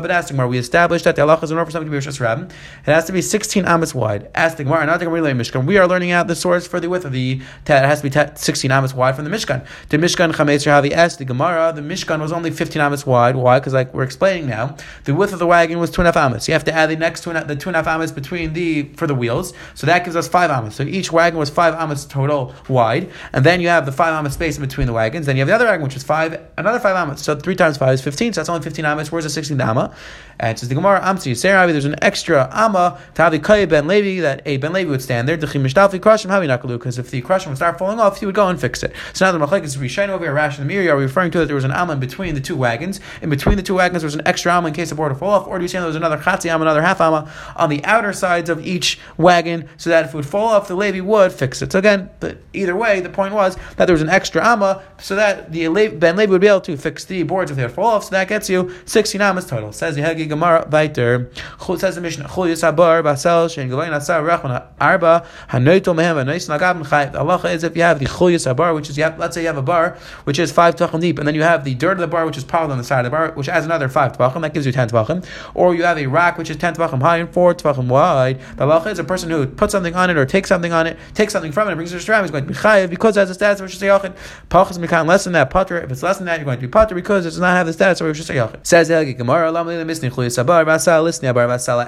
but 0.01 0.11
asking 0.11 0.37
where 0.37 0.47
we 0.47 0.57
established 0.57 1.05
that 1.05 1.15
the 1.15 1.21
Allah 1.21 1.39
is 1.41 1.51
order 1.51 1.65
for 1.65 1.71
something 1.71 1.91
to 1.91 1.91
be 1.91 1.97
Rosh 1.97 2.19
it 2.21 2.51
has 2.85 3.05
to 3.05 3.13
be 3.13 3.21
16 3.21 3.65
amas 3.65 3.93
wide. 3.95 4.29
Ask 4.35 4.57
the 4.57 4.63
Gemara, 4.63 4.85
not 4.85 4.99
the 4.99 5.05
Gemara 5.05 5.33
Mishkan. 5.33 5.65
We 5.65 5.77
are 5.77 5.87
learning 5.87 6.11
out 6.11 6.27
the 6.27 6.35
source 6.35 6.67
for 6.67 6.79
the 6.79 6.89
width 6.89 7.05
of 7.05 7.11
the, 7.11 7.41
it 7.65 7.67
has 7.67 8.01
to 8.01 8.09
be 8.09 8.35
16 8.35 8.71
amas 8.71 8.93
wide 8.93 9.15
from 9.15 9.25
the 9.25 9.31
Mishkan. 9.31 9.65
The 9.89 9.97
Mishkan 9.97 10.31
Chametz 10.33 10.65
Rahavi 10.65 10.91
asked 10.91 11.19
the 11.19 11.25
Gemara, 11.25 11.73
the 11.73 11.81
Mishkan 11.81 12.21
was 12.21 12.31
only 12.31 12.51
15 12.51 12.81
amas 12.81 13.05
wide. 13.05 13.35
Why? 13.35 13.59
Because 13.59 13.73
like 13.81 13.93
we're 13.93 14.03
explaining 14.03 14.47
now, 14.47 14.75
the 15.05 15.13
width 15.13 15.33
of 15.33 15.39
the 15.39 15.47
wagon 15.47 15.79
was 15.79 15.89
two 15.89 16.01
and 16.01 16.07
a 16.07 16.11
half 16.11 16.17
amas. 16.17 16.47
You 16.47 16.53
have 16.53 16.63
to 16.65 16.73
add 16.73 16.89
the 16.89 16.95
next 16.95 17.23
two 17.23 17.31
and 17.31 17.39
a, 17.39 17.43
the 17.43 17.55
two 17.55 17.69
and 17.69 17.75
a 17.75 17.79
half 17.79 17.87
amas 17.87 18.11
between 18.11 18.53
the 18.53 18.83
for 18.95 19.07
the 19.07 19.15
wheels, 19.15 19.53
so 19.73 19.87
that 19.87 20.03
gives 20.05 20.15
us 20.15 20.27
five 20.27 20.49
amas. 20.51 20.75
So 20.75 20.83
each 20.83 21.11
wagon 21.11 21.39
was 21.39 21.49
five 21.49 21.73
amas 21.73 22.05
total 22.05 22.53
wide, 22.69 23.09
and 23.33 23.45
then 23.45 23.61
you 23.61 23.69
have 23.69 23.85
the 23.85 23.91
five 23.91 24.13
amas 24.13 24.33
space 24.33 24.57
in 24.57 24.63
between 24.63 24.87
the 24.87 24.93
wagons. 24.93 25.25
Then 25.25 25.35
you 25.35 25.41
have 25.41 25.47
the 25.47 25.55
other 25.55 25.65
wagon, 25.65 25.83
which 25.83 25.95
is 25.95 26.03
five, 26.03 26.39
another 26.57 26.79
five 26.79 26.95
amas. 26.95 27.21
So 27.21 27.35
three 27.35 27.55
times 27.55 27.77
five 27.77 27.93
is 27.93 28.01
fifteen. 28.01 28.33
So 28.33 28.41
that's 28.41 28.49
only 28.49 28.63
fifteen 28.63 28.85
amas. 28.85 29.11
Where's 29.11 29.25
the 29.25 29.29
sixteenth 29.29 29.61
amma? 29.61 29.93
And 30.39 30.55
it 30.55 30.59
says 30.59 30.69
the 30.69 30.75
Gemara, 30.75 30.99
Amsi 31.01 31.31
Yiseravi, 31.31 31.71
there's 31.71 31.85
an 31.85 32.01
extra 32.01 32.49
amma 32.51 32.99
to 33.13 33.21
have 33.21 33.31
the 33.31 33.67
ben 33.67 33.87
Levi 33.87 34.21
that 34.21 34.41
a 34.45 34.57
ben 34.57 34.73
Levi 34.73 34.89
would 34.89 35.01
stand 35.01 35.27
there. 35.27 35.37
Because 35.37 35.55
if 35.55 37.11
the 37.11 37.21
crushim 37.21 37.47
would 37.47 37.57
start 37.57 37.77
falling 37.77 37.99
off, 37.99 38.19
he 38.19 38.25
would 38.25 38.33
go 38.33 38.47
and 38.47 38.59
fix 38.59 38.81
it. 38.81 38.93
So 39.13 39.25
now 39.25 39.31
the 39.37 39.45
Machlek 39.45 39.63
is 39.63 39.77
Rishain 39.77 40.09
over 40.09 40.25
here, 40.25 40.33
Rash 40.33 40.57
and 40.57 40.67
the 40.67 40.73
Meiri, 40.73 40.89
are 40.91 40.97
referring 40.97 41.31
to 41.31 41.39
that 41.39 41.45
there 41.45 41.55
was 41.55 41.63
an 41.63 41.71
amma 41.71 41.93
in 41.93 41.99
between 41.99 42.33
the 42.33 42.41
two 42.41 42.55
wagons? 42.55 42.99
In 43.21 43.29
between 43.29 43.55
the 43.57 43.63
two 43.63 43.70
wagons, 43.75 44.01
there 44.01 44.07
was 44.07 44.15
an 44.15 44.27
extra 44.27 44.53
amma 44.53 44.69
in 44.69 44.73
case 44.73 44.89
the 44.89 44.95
board 44.95 45.11
would 45.11 45.19
fall 45.19 45.31
off, 45.31 45.47
or 45.47 45.57
do 45.57 45.63
you 45.63 45.67
say 45.67 45.79
there 45.79 45.87
was 45.87 45.95
another 45.95 46.17
Chatzi 46.17 46.49
amma, 46.49 46.63
another 46.63 46.81
half 46.81 47.01
amma 47.01 47.31
on 47.55 47.69
the 47.69 47.83
outer 47.85 48.13
sides 48.13 48.49
of 48.49 48.65
each 48.65 48.99
wagon 49.17 49.67
so 49.77 49.89
that 49.89 50.05
if 50.05 50.13
it 50.13 50.15
would 50.15 50.25
fall 50.25 50.47
off, 50.49 50.67
the 50.67 50.75
Levi 50.75 50.99
would 50.99 51.31
fix 51.31 51.61
it. 51.61 51.71
So 51.71 51.79
again, 51.79 52.09
but 52.19 52.37
either 52.53 52.75
way, 52.75 52.99
the 53.01 53.09
point 53.09 53.33
was 53.33 53.57
that 53.77 53.85
there 53.85 53.93
was 53.93 54.01
an 54.01 54.09
extra 54.09 54.45
amma 54.45 54.83
so 54.99 55.15
that 55.15 55.51
the 55.51 55.67
Ben 55.89 56.15
Levi 56.15 56.31
would 56.31 56.41
be 56.41 56.47
able 56.47 56.61
to 56.61 56.77
fix 56.77 57.05
the 57.05 57.23
boards 57.23 57.51
if 57.51 57.57
they 57.57 57.63
would 57.63 57.71
fall 57.71 57.87
off. 57.87 58.05
So 58.05 58.11
that 58.11 58.27
gets 58.27 58.49
you 58.49 58.71
16 58.85 59.21
ammas 59.21 59.45
total. 59.47 59.71
Says 59.71 59.95
the 59.95 60.01
Hagi 60.01 60.25
Gemara 60.27 60.67
weiter. 60.71 61.31
Says 61.77 61.95
the 61.95 62.01
Mishnah. 62.01 62.25
Chul 62.25 62.51
Yisabar 62.51 63.03
Basel 63.03 63.47
Shein 63.47 63.69
Gavayin 63.69 63.95
Asar 63.95 64.21
Rachman 64.23 64.65
Arba 64.79 65.25
Hanoitel 65.49 65.95
Mehem 65.95 66.15
Hanois 66.23 66.47
Nagab 66.49 66.83
Chayv. 66.85 67.15
Allah 67.15 67.39
is 67.49 67.63
if 67.63 67.75
you 67.75 67.81
have 67.81 67.99
the 67.99 68.05
Chul 68.05 68.33
Yisabar, 68.33 68.75
which 68.75 68.89
is 68.89 68.97
you 68.97 69.03
have, 69.03 69.17
let's 69.17 69.35
say 69.35 69.41
you 69.41 69.47
have 69.47 69.57
a 69.57 69.61
bar 69.61 69.97
which 70.25 70.39
is 70.39 70.51
five 70.51 70.75
tachim 70.75 70.99
deep, 71.01 71.17
and 71.17 71.27
then 71.27 71.35
you 71.35 71.43
have 71.43 71.63
the 71.63 71.75
dirt 71.75 71.93
of 71.93 71.99
the 71.99 72.07
bar 72.07 72.25
which 72.25 72.37
is 72.37 72.43
piled 72.43 72.71
on 72.71 72.77
the 72.77 72.83
side 72.83 73.05
of 73.05 73.05
the 73.05 73.09
bar, 73.09 73.31
which 73.33 73.47
adds 73.61 73.65
another 73.65 73.89
five 73.89 74.17
tefachim, 74.17 74.41
that 74.41 74.53
gives 74.53 74.65
you 74.65 74.71
ten 74.71 74.89
tefachim. 74.89 75.25
Or 75.53 75.75
you 75.75 75.83
have 75.83 75.97
a 75.97 76.07
rack 76.07 76.37
which 76.37 76.49
is 76.49 76.57
ten 76.57 76.73
tefachim 76.73 77.01
high 77.01 77.17
and 77.17 77.31
four 77.31 77.53
tefachim 77.53 77.87
wide. 77.87 78.39
The 78.57 78.65
Allah 78.65 78.89
is 78.89 78.99
a 78.99 79.03
person 79.03 79.29
who 79.29 79.47
puts 79.47 79.71
something 79.71 79.95
on 79.95 80.09
it 80.09 80.17
or 80.17 80.25
takes 80.25 80.49
something 80.49 80.73
on 80.73 80.87
it, 80.87 80.97
takes 81.13 81.33
something 81.33 81.51
from 81.51 81.67
it, 81.67 81.71
and 81.71 81.77
brings 81.77 81.93
it 81.93 81.99
to 81.99 82.11
Shram, 82.11 82.21
he's 82.21 82.31
going 82.31 82.45
to 82.45 82.49
be 82.49 82.55
chayiv 82.55 82.89
because 82.89 83.17
it 83.17 83.21
has 83.21 83.29
a 83.29 83.33
status 83.33 83.59
of 83.59 83.65
Rosh 83.65 83.77
Hashanah. 83.77 84.15
Pachas 84.49 84.77
mikan 84.77 85.07
less 85.07 85.23
than 85.23 85.33
that 85.33 85.49
putter. 85.49 85.77
If 85.77 85.91
it's 85.91 86.03
less 86.03 86.17
than 86.17 86.25
that, 86.25 86.37
you're 86.37 86.45
going 86.45 86.57
to 86.57 86.61
be 86.61 86.67
putter 86.67 86.95
because 86.95 87.25
it 87.25 87.29
does 87.29 87.39
not 87.39 87.55
have 87.55 87.67
the 87.67 87.73
status 87.73 88.01
of 88.01 88.07
Rosh 88.07 88.21
Hashanah. 88.21 88.65
Says 88.65 88.87
the 88.87 89.13
Gemara, 89.13 89.51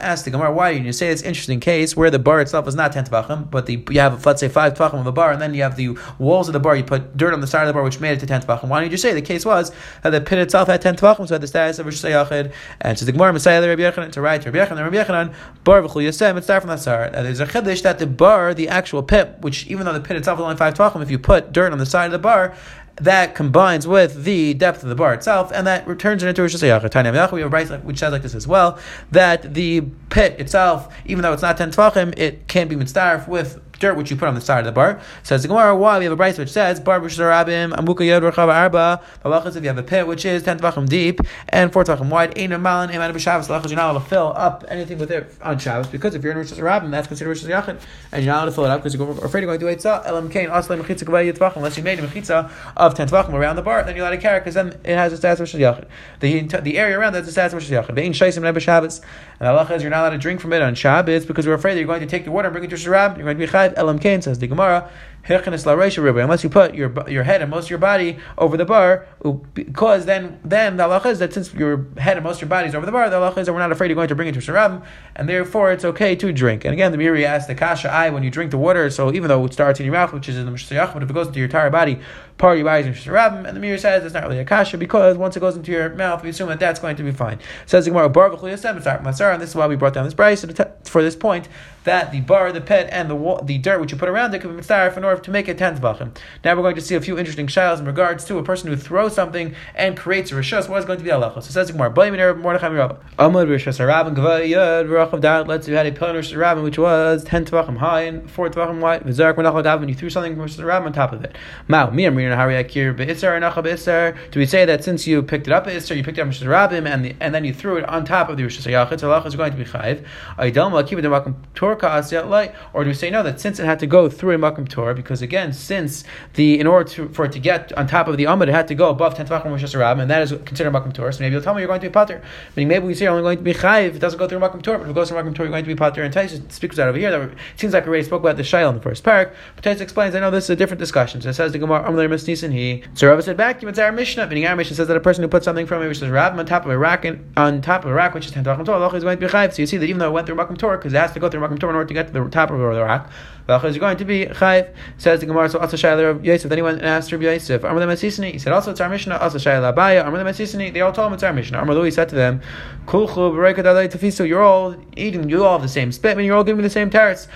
Ask 0.03 0.25
the 0.25 0.31
Gemara, 0.31 0.53
why 0.53 0.73
did 0.73 0.85
you 0.85 0.93
say 0.93 1.09
it's 1.09 1.21
interesting 1.21 1.59
case 1.59 1.95
where 1.95 2.09
the 2.09 2.19
bar 2.19 2.41
itself 2.41 2.67
is 2.67 2.75
not 2.75 2.91
ten 2.91 3.05
tefachim, 3.05 3.49
but 3.49 3.65
the 3.65 3.83
you 3.89 3.99
have 3.99 4.25
let's 4.25 4.39
say 4.39 4.49
five 4.49 4.73
tefachim 4.73 4.99
of 4.99 5.07
a 5.07 5.11
bar, 5.11 5.31
and 5.31 5.41
then 5.41 5.53
you 5.53 5.63
have 5.63 5.75
the 5.75 5.97
walls 6.19 6.47
of 6.47 6.53
the 6.53 6.59
bar. 6.59 6.75
You 6.75 6.83
put 6.83 7.15
dirt 7.17 7.33
on 7.33 7.41
the 7.41 7.47
side 7.47 7.61
of 7.61 7.67
the 7.67 7.73
bar, 7.73 7.83
which 7.83 7.99
made 7.99 8.13
it 8.13 8.19
to 8.19 8.25
ten 8.25 8.41
tefachim. 8.41 8.67
Why 8.67 8.81
did 8.81 8.91
you 8.91 8.97
say 8.97 9.13
the 9.13 9.21
case 9.21 9.45
was 9.45 9.71
that 10.01 10.11
the 10.11 10.21
pit 10.21 10.39
itself 10.39 10.67
had 10.67 10.81
ten 10.81 10.95
tefachim, 10.95 11.27
so 11.27 11.35
had 11.35 11.41
the 11.41 11.47
status 11.53 11.79
of 11.79 11.85
Rosh 11.85 12.03
Hashanah? 12.03 12.51
And 12.81 12.97
so 12.97 13.05
the 13.05 13.11
Gemara, 13.11 13.31
Messiah 13.31 13.61
Rabbi 13.61 13.81
Yochanan, 13.81 14.11
to 14.11 14.21
write 14.21 14.43
Rabbi 14.45 14.57
Yochanan, 14.57 14.83
Rabbi 14.83 14.97
Yochanan, 14.97 15.33
bar 15.63 15.81
v'chul 15.81 16.03
yasem. 16.03 16.37
It's 16.37 16.47
from 16.47 16.67
that 16.67 16.79
sar. 16.79 17.09
There's 17.11 17.39
a 17.39 17.45
chiddush 17.45 17.83
that 17.83 17.99
the 17.99 18.07
bar, 18.07 18.53
the 18.53 18.67
actual 18.67 19.03
pit, 19.03 19.35
which 19.41 19.67
even 19.67 19.85
though 19.85 19.93
the 19.93 20.01
pit 20.01 20.17
itself 20.17 20.39
is 20.39 20.43
only 20.43 20.57
five 20.57 20.73
tefachim, 20.73 21.01
if 21.01 21.11
you 21.11 21.19
put 21.19 21.51
dirt 21.51 21.71
on 21.71 21.77
the 21.77 21.85
side 21.85 22.07
of 22.07 22.11
the 22.11 22.19
bar, 22.19 22.55
that 22.97 23.33
combines 23.33 23.87
with 23.87 24.23
the 24.23 24.53
depth 24.53 24.83
of 24.83 24.89
the 24.89 24.95
bar 24.95 25.15
itself, 25.15 25.51
and 25.51 25.65
that 25.65 25.87
returns 25.87 26.21
it 26.21 26.29
into 26.29 26.41
Rosh 26.43 26.55
Hashanah. 26.55 27.31
We 27.31 27.41
have 27.41 27.51
a 27.51 27.55
brayso 27.55 27.83
which 27.83 27.97
says 27.97 28.11
like 28.11 28.21
this 28.21 28.35
as 28.35 28.47
well, 28.47 28.77
that 29.11 29.55
the 29.55 29.81
pit 30.09 30.39
itself, 30.39 30.93
even 31.05 31.23
though 31.23 31.33
it's 31.33 31.41
not 31.41 31.57
ten 31.57 31.71
tvachim, 31.71 32.13
it 32.17 32.47
can 32.47 32.67
be 32.67 32.75
mitzdarf 32.75 33.27
with 33.27 33.59
dirt 33.83 33.97
which 33.97 34.09
you 34.09 34.15
put 34.15 34.29
on 34.29 34.35
the 34.35 34.41
side 34.41 34.59
of 34.59 34.65
the 34.65 34.71
bar. 34.71 35.01
Says 35.23 35.41
the 35.41 35.49
Gemara, 35.49 35.75
why 35.75 35.99
we 35.99 36.05
have 36.05 36.13
a 36.13 36.17
brayso 36.17 36.39
which 36.39 36.51
says 36.51 36.79
bar 36.79 37.01
b'sharabim 37.01 37.73
amuka 37.73 38.05
yod 38.07 38.23
rachav 38.23 38.47
arba. 38.47 39.01
Balachas 39.23 39.57
if 39.57 39.63
you 39.63 39.67
have 39.67 39.77
a 39.77 39.83
pit 39.83 40.07
which 40.07 40.23
is 40.25 40.41
ten 40.41 40.57
tvachim 40.57 40.87
deep 40.87 41.19
and 41.49 41.71
four 41.73 41.83
tvachim 41.83 42.09
wide, 42.09 42.37
ein 42.37 42.49
malin 42.61 42.89
eman 42.89 43.13
b'shabbos. 43.13 43.47
Balachas 43.49 43.67
you're 43.67 43.75
not 43.75 43.91
allowed 43.91 43.99
to 43.99 44.09
fill 44.09 44.33
up 44.35 44.63
anything 44.69 44.97
with 44.97 45.11
it 45.11 45.35
on 45.41 45.59
Shabbos 45.59 45.87
because 45.87 46.15
if 46.15 46.23
you're 46.23 46.31
in 46.31 46.37
Rosh 46.37 46.53
Hashanah, 46.53 46.91
that's 46.91 47.07
considered 47.07 47.29
Rosh 47.29 47.43
Hashanah, 47.43 47.79
and 48.13 48.23
you're 48.23 48.33
not 48.33 48.43
allowed 48.43 48.45
to 48.45 48.51
fill 48.53 48.65
it 48.65 48.69
up 48.69 48.81
because 48.81 48.95
you're 48.95 49.25
afraid 49.25 49.41
you're 49.41 49.57
going 49.57 49.77
to 49.77 49.87
eitzah 49.87 50.05
elam 50.05 50.29
kain 50.29 50.49
asle 50.49 50.81
mechitza 50.81 51.03
kavay 51.03 51.33
tvachim 51.33 51.57
unless 51.57 51.77
you 51.77 51.83
made 51.83 51.99
a 51.99 52.07
mechitza 52.07 52.49
of 52.77 52.95
ten 52.95 53.09
tvachim 53.09 53.33
around 53.33 53.57
the 53.57 53.61
bar, 53.61 53.83
then 53.83 53.97
you're 53.97 54.05
allowed 54.05 54.15
to 54.15 54.21
carry 54.21 54.39
because 54.39 54.53
then 54.53 54.69
it 54.85 54.95
has 54.95 55.11
a 55.11 55.17
status 55.17 55.53
of 55.53 55.59
Rosh 55.59 55.83
The 56.21 56.41
the 56.61 56.77
area 56.77 56.97
around 56.97 57.13
that's 57.13 57.27
a 57.27 57.31
status 57.31 57.51
of 57.51 57.59
Rosh 57.59 57.69
Hashanah. 57.69 57.95
Bein 57.95 58.13
shaisim 58.13 58.43
b'Shabbos. 58.53 59.01
And 59.39 59.67
says 59.67 59.81
you're 59.81 59.91
not 59.91 60.01
allowed 60.01 60.11
to 60.11 60.17
drink 60.19 60.39
from 60.39 60.53
it 60.53 60.61
on 60.61 60.73
Shabbos 60.75 61.25
because 61.25 61.45
we're 61.45 61.53
afraid 61.53 61.73
that 61.73 61.79
you're 61.79 61.87
going 61.87 61.99
to 61.99 62.07
take 62.07 62.23
the 62.25 62.31
water 62.31 62.47
and 62.47 62.53
bring 62.53 62.63
it 62.63 62.69
to 62.69 62.75
Sharab. 62.75 63.17
You're 63.17 63.25
going 63.25 63.37
to 63.37 63.45
be 63.45 63.51
chayv 63.51 63.72
elam 63.75 63.99
kain 63.99 64.21
says 64.21 64.39
the 64.39 64.47
Gemara, 64.47 64.89
unless 65.29 66.43
you 66.43 66.49
put 66.49 66.75
your 66.75 67.09
your 67.09 67.23
head 67.23 67.41
and 67.41 67.49
most 67.49 67.65
of 67.65 67.69
your 67.69 67.79
body 67.79 68.17
over 68.37 68.57
the 68.57 68.65
bar, 68.65 69.07
because 69.53 70.05
then 70.05 70.39
then 70.43 70.75
the 70.77 70.83
halacha 70.83 71.05
is 71.05 71.19
that 71.19 71.33
since 71.33 71.53
your 71.53 71.85
head 71.97 72.17
and 72.17 72.23
most 72.25 72.37
of 72.37 72.41
your 72.41 72.49
body 72.49 72.67
is 72.67 72.75
over 72.75 72.85
the 72.85 72.91
bar, 72.91 73.09
the 73.09 73.15
halacha 73.15 73.37
is 73.37 73.45
that 73.45 73.53
we're 73.53 73.59
not 73.59 73.71
afraid 73.71 73.87
you're 73.87 73.95
going 73.95 74.09
to 74.09 74.15
bring 74.15 74.27
it 74.27 74.33
to 74.33 74.41
Sharab, 74.41 74.85
and 75.15 75.29
therefore 75.29 75.71
it's 75.71 75.85
okay 75.85 76.15
to 76.15 76.33
drink. 76.33 76.65
And 76.65 76.73
again, 76.73 76.91
the 76.91 76.97
Meiri 76.97 77.23
asked 77.23 77.47
the 77.47 77.55
kasha, 77.55 77.89
I 77.89 78.09
when 78.09 78.23
you 78.23 78.29
drink 78.29 78.51
the 78.51 78.57
water, 78.57 78.89
so 78.89 79.13
even 79.13 79.29
though 79.29 79.45
it 79.45 79.53
starts 79.53 79.79
in 79.79 79.85
your 79.85 79.93
mouth, 79.93 80.11
which 80.11 80.27
is 80.27 80.37
in 80.37 80.45
the 80.45 80.51
Mishayach, 80.51 80.93
but 80.93 81.03
if 81.03 81.09
it 81.09 81.13
goes 81.13 81.27
into 81.27 81.39
your 81.39 81.47
entire 81.47 81.69
body, 81.69 81.99
part 82.37 82.53
of 82.53 82.57
your 82.57 82.65
body 82.65 82.89
is 82.89 82.97
Sharab, 82.97 83.47
and 83.47 83.55
the 83.55 83.61
Meiri 83.61 83.79
says 83.79 84.03
it's 84.03 84.13
not 84.13 84.23
really 84.23 84.39
a 84.39 84.45
kasha 84.45 84.77
because 84.77 85.17
once 85.17 85.37
it 85.37 85.39
goes 85.39 85.55
into 85.55 85.71
your 85.71 85.89
mouth, 85.95 86.21
we 86.21 86.29
assume 86.29 86.49
that 86.49 86.59
that's 86.59 86.81
going 86.81 86.97
to 86.97 87.03
be 87.03 87.11
fine. 87.11 87.39
Says 87.65 87.85
the 87.85 87.91
Gemara, 87.91 88.09
bar 88.09 88.29
and 88.33 89.41
this 89.41 89.49
is 89.49 89.55
why 89.55 89.67
we 89.67 89.77
brought 89.77 89.93
down 89.93 90.03
this 90.03 90.13
price 90.13 90.43
for 90.83 91.01
this 91.01 91.15
point 91.15 91.47
that 91.83 92.11
the 92.11 92.21
bar, 92.21 92.51
the 92.51 92.61
pet, 92.61 92.89
and 92.91 93.09
the 93.09 93.39
the 93.43 93.57
dirt 93.57 93.79
which 93.79 93.91
you 93.91 93.97
put 93.97 94.09
around 94.09 94.33
it 94.33 94.39
can 94.39 94.55
be 94.55 94.61
mitzaref 94.61 94.95
in 94.97 95.03
order 95.13 95.23
to 95.23 95.31
make 95.31 95.47
it 95.47 95.57
ten 95.57 95.77
tvachim. 95.77 96.15
Now 96.43 96.55
we're 96.55 96.63
going 96.63 96.75
to 96.75 96.81
see 96.81 96.95
a 96.95 97.01
few 97.01 97.17
interesting 97.17 97.47
shilas 97.47 97.79
in 97.79 97.85
regards 97.85 98.25
to 98.25 98.37
a 98.37 98.43
person 98.43 98.69
who 98.69 98.75
throws 98.75 99.13
something 99.13 99.55
and 99.75 99.95
creates 99.95 100.31
a 100.31 100.35
rishos. 100.35 100.67
What 100.67 100.79
is 100.79 100.85
going 100.85 100.97
to 100.97 101.03
be 101.03 101.11
halacha? 101.11 101.35
So 101.35 101.51
says 101.51 101.71
Gemara, 101.71 101.91
Mordechai 101.91 102.69
Mirabba. 102.69 102.97
Amud 103.19 103.47
rishos 103.47 103.85
Rabin 103.85 104.15
Gavayad 104.15 104.87
V'Rachav 104.87 105.21
Dad. 105.21 105.47
Let's 105.47 105.67
you 105.67 105.75
had 105.75 105.85
a 105.85 105.91
pillar 105.91 106.21
Rabin 106.35 106.63
which 106.63 106.77
was 106.77 107.23
ten 107.23 107.45
tvachim 107.45 107.77
high 107.77 108.01
and 108.01 108.29
four 108.29 108.49
tvachim 108.49 108.79
wide. 108.79 109.03
V'Zarak 109.03 109.35
Menachal 109.35 109.63
Dav, 109.63 109.81
and 109.81 109.89
you 109.89 109.95
threw 109.95 110.09
something 110.09 110.35
from 110.35 110.45
rishos 110.45 110.63
Rabin 110.63 110.87
on 110.87 110.93
top 110.93 111.13
of 111.13 111.23
it. 111.23 111.35
Mao 111.67 111.89
Mi 111.91 112.03
Akir 112.05 112.95
Be'Isar 112.95 113.39
Nachav 113.39 113.63
Be'Isar. 113.63 114.17
Do 114.31 114.39
we 114.39 114.45
say 114.45 114.65
that 114.65 114.83
since 114.83 115.05
you 115.05 115.21
picked 115.21 115.47
it 115.47 115.53
up 115.53 115.67
Isar, 115.67 115.95
you 115.95 116.03
picked 116.03 116.17
it 116.17 116.21
up 116.21 116.27
rishos 116.27 116.47
Rabin 116.47 116.87
and 116.87 117.05
the, 117.05 117.15
and 117.19 117.35
then 117.35 117.45
you 117.45 117.53
threw 117.53 117.77
it 117.77 117.87
on 117.87 118.05
top 118.05 118.29
of 118.29 118.37
the 118.37 118.43
rishos 118.43 118.65
Yachid, 118.65 118.99
so 118.99 119.09
halacha 119.09 119.27
is 119.27 119.35
going 119.35 119.51
to 119.51 119.57
be 119.57 119.65
chayv. 119.65 120.03
Aydam 120.37 120.71
Lakiv 120.71 120.99
Demakim 121.03 121.35
Torka 121.53 121.89
Asiyat 121.89 122.27
Light. 122.27 122.55
Or 122.73 122.83
do 122.83 122.89
we 122.89 122.93
say 122.93 123.09
no 123.09 123.21
that 123.23 123.39
since 123.39 123.59
it 123.59 123.65
had 123.65 123.79
to 123.79 123.87
go 123.87 124.09
through 124.09 124.35
a 124.35 124.37
makom 124.37 124.67
Torah, 124.67 124.95
because 125.03 125.21
again, 125.21 125.53
since 125.53 126.03
the 126.33 126.59
in 126.59 126.67
order 126.67 126.89
to, 126.91 127.09
for 127.09 127.25
it 127.25 127.31
to 127.33 127.39
get 127.39 127.71
on 127.73 127.87
top 127.87 128.07
of 128.07 128.17
the 128.17 128.23
Amud, 128.23 128.47
it 128.47 128.49
had 128.49 128.67
to 128.69 128.75
go 128.75 128.89
above 128.89 129.15
ten 129.15 129.27
tvachim 129.27 129.45
Rosh 129.45 129.63
Hashanah, 129.63 130.01
and 130.01 130.09
that 130.09 130.21
is 130.21 130.31
considered 130.45 130.73
makom 130.73 130.93
Torah. 130.93 131.13
So 131.13 131.19
maybe 131.19 131.33
you'll 131.33 131.43
tell 131.43 131.53
me 131.53 131.61
you're 131.61 131.67
going 131.67 131.81
to 131.81 131.87
be 131.87 131.93
pater. 131.93 132.21
Meaning 132.55 132.67
maybe 132.69 132.85
we 132.85 132.93
say 132.93 133.05
you're 133.05 133.11
only 133.11 133.23
going 133.23 133.37
to 133.37 133.43
be 133.43 133.53
chayiv 133.53 133.95
it 133.95 133.99
doesn't 133.99 134.19
go 134.19 134.27
through 134.27 134.39
makom 134.39 134.61
Torah, 134.61 134.77
but 134.79 134.85
if 134.85 134.89
it 134.91 134.95
goes 134.95 135.09
through 135.09 135.17
makom 135.17 135.35
Torah, 135.35 135.47
you're 135.47 135.53
going 135.53 135.63
to 135.63 135.67
be 135.67 135.75
pater. 135.75 136.03
And 136.03 136.13
Taisa 136.13 136.51
speaks 136.51 136.79
out 136.79 136.87
over 136.87 136.97
here 136.97 137.11
that 137.11 137.21
it 137.21 137.37
seems 137.57 137.73
like 137.73 137.83
we 137.85 137.89
already 137.89 138.03
spoke 138.03 138.21
about 138.21 138.37
the 138.37 138.43
shayla 138.43 138.69
in 138.69 138.75
the 138.75 138.81
first 138.81 139.03
parak. 139.03 139.33
But 139.55 139.63
Taisa 139.63 139.81
explains, 139.81 140.15
I 140.15 140.19
know 140.19 140.31
this 140.31 140.45
is 140.45 140.49
a 140.51 140.55
different 140.55 140.79
discussion. 140.79 141.21
So 141.21 141.29
it 141.29 141.33
says 141.33 141.51
the 141.51 141.59
Gemara 141.59 141.83
Amler 141.83 142.07
Misnisan 142.09 142.51
he. 142.51 142.83
So 142.93 143.07
Rabbi 143.07 143.21
said 143.21 143.37
back, 143.37 143.63
it's 143.63 143.79
our 143.79 143.91
Mishnah. 143.91 144.27
Meaning 144.27 144.47
our 144.47 144.55
Mishnah 144.55 144.75
says 144.75 144.87
that 144.87 144.97
a 144.97 144.99
person 144.99 145.23
who 145.23 145.27
puts 145.27 145.45
something 145.45 145.65
from 145.65 145.83
it, 145.83 145.87
which 145.87 146.01
is 146.01 146.09
Rav 146.09 146.37
on 146.37 146.45
top 146.45 146.65
of 146.65 146.71
a 146.71 146.77
rack, 146.77 147.05
and 147.05 147.31
on 147.37 147.61
top 147.61 147.85
of 147.85 147.91
a 147.91 147.93
rack 147.93 148.13
which 148.13 148.25
is 148.25 148.31
ten 148.31 148.43
tvachim 148.43 148.65
Torah, 148.65 148.93
is 148.93 149.03
going 149.03 149.19
to 149.19 149.25
be 149.25 149.31
chayiv. 149.31 149.53
So 149.53 149.61
you 149.61 149.67
see 149.67 149.77
that 149.77 149.85
even 149.85 149.99
though 149.99 150.09
it 150.09 150.11
went 150.11 150.27
through 150.27 150.35
makom 150.35 150.57
Torah, 150.57 150.77
because 150.77 150.93
it 150.93 150.97
has 150.97 151.11
to 151.13 151.19
go 151.19 151.29
through 151.29 151.41
makom 151.41 151.59
Torah 151.59 151.71
in 151.71 151.75
order 151.75 151.87
to 151.87 151.93
get 151.93 152.07
to 152.07 152.13
the 152.13 152.29
top 152.29 152.51
of 152.51 152.59
the 152.59 152.65
rack. 152.65 153.09
V'achar 153.47 153.65
is 153.65 153.77
going 153.77 153.97
to 153.97 154.05
be 154.05 154.25
chayv. 154.25 154.73
Says 154.97 155.19
the 155.19 155.25
Gemara. 155.25 155.49
So 155.49 155.59
also 155.59 155.77
shayla 155.77 156.11
of 156.11 156.25
Yosef. 156.25 156.49
Then 156.49 156.57
he 156.57 156.61
went 156.61 156.77
and 156.77 156.87
asked 156.87 157.11
Rabbi 157.11 157.25
Yosef. 157.25 157.63
Amar 157.63 157.81
Masisini. 157.83 158.31
He 158.31 158.39
said 158.39 158.53
also 158.53 158.71
it's 158.71 158.81
our 158.81 158.89
Mishnah. 158.89 159.17
Also 159.17 159.37
shayla 159.37 159.73
Abaye. 159.73 160.05
Amar 160.05 160.23
Masisini. 160.23 160.73
They 160.73 160.81
all 160.81 160.91
told 160.91 161.07
him 161.07 161.13
it's 161.13 161.23
our 161.23 161.33
Mishnah. 161.33 161.61
Amar 161.61 161.75
Lui 161.75 161.91
said 161.91 162.09
to 162.09 162.15
them, 162.15 162.41
Kulchu. 162.85 164.27
You're 164.27 164.41
all 164.41 164.75
eating. 164.95 165.29
You 165.29 165.45
all 165.45 165.53
have 165.53 165.61
the 165.61 165.67
same 165.67 165.91
spit. 165.91 166.17
and 166.17 166.25
you're 166.25 166.35
all 166.35 166.43
giving 166.43 166.57
me 166.57 166.63
the 166.63 166.69
same 166.69 166.91
says, 166.91 167.27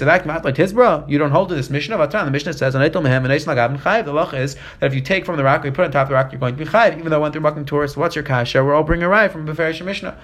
"Sadak 0.00 0.26
mat 0.26 0.44
like 0.44 0.54
Tizbra. 0.54 1.08
You 1.08 1.18
don't 1.18 1.30
hold 1.30 1.48
to 1.48 1.54
this 1.54 1.70
Mishnah 1.70 1.96
of 1.96 2.10
Atan. 2.10 2.24
The 2.24 2.30
Mishnah 2.30 2.52
says, 2.52 2.74
"Anaitel 2.74 3.02
mehem 3.02 3.24
and 3.24 3.26
lagab 3.26 3.78
chayv." 3.80 4.04
The 4.04 4.12
lach 4.12 4.34
is 4.34 4.56
that 4.80 4.86
if 4.86 4.94
you 4.94 5.00
take 5.00 5.24
from 5.24 5.36
the 5.36 5.44
rock, 5.44 5.64
you 5.64 5.72
put 5.72 5.84
on 5.84 5.90
top 5.90 6.04
of 6.04 6.08
the 6.10 6.14
rock, 6.14 6.32
you're 6.32 6.40
going 6.40 6.56
to 6.56 6.64
be 6.64 6.70
chayv. 6.70 6.98
Even 6.98 7.10
though 7.10 7.16
I 7.16 7.20
went 7.20 7.34
through 7.34 7.42
Makim 7.42 7.66
tourist, 7.66 7.96
what's 7.96 8.14
your 8.14 8.24
kasha? 8.24 8.64
We're 8.64 8.74
all 8.74 8.82
bringing 8.82 9.04
a 9.04 9.08
rye 9.08 9.28
from 9.28 9.46
Beferish 9.46 9.84
Mishnah. 9.84 10.16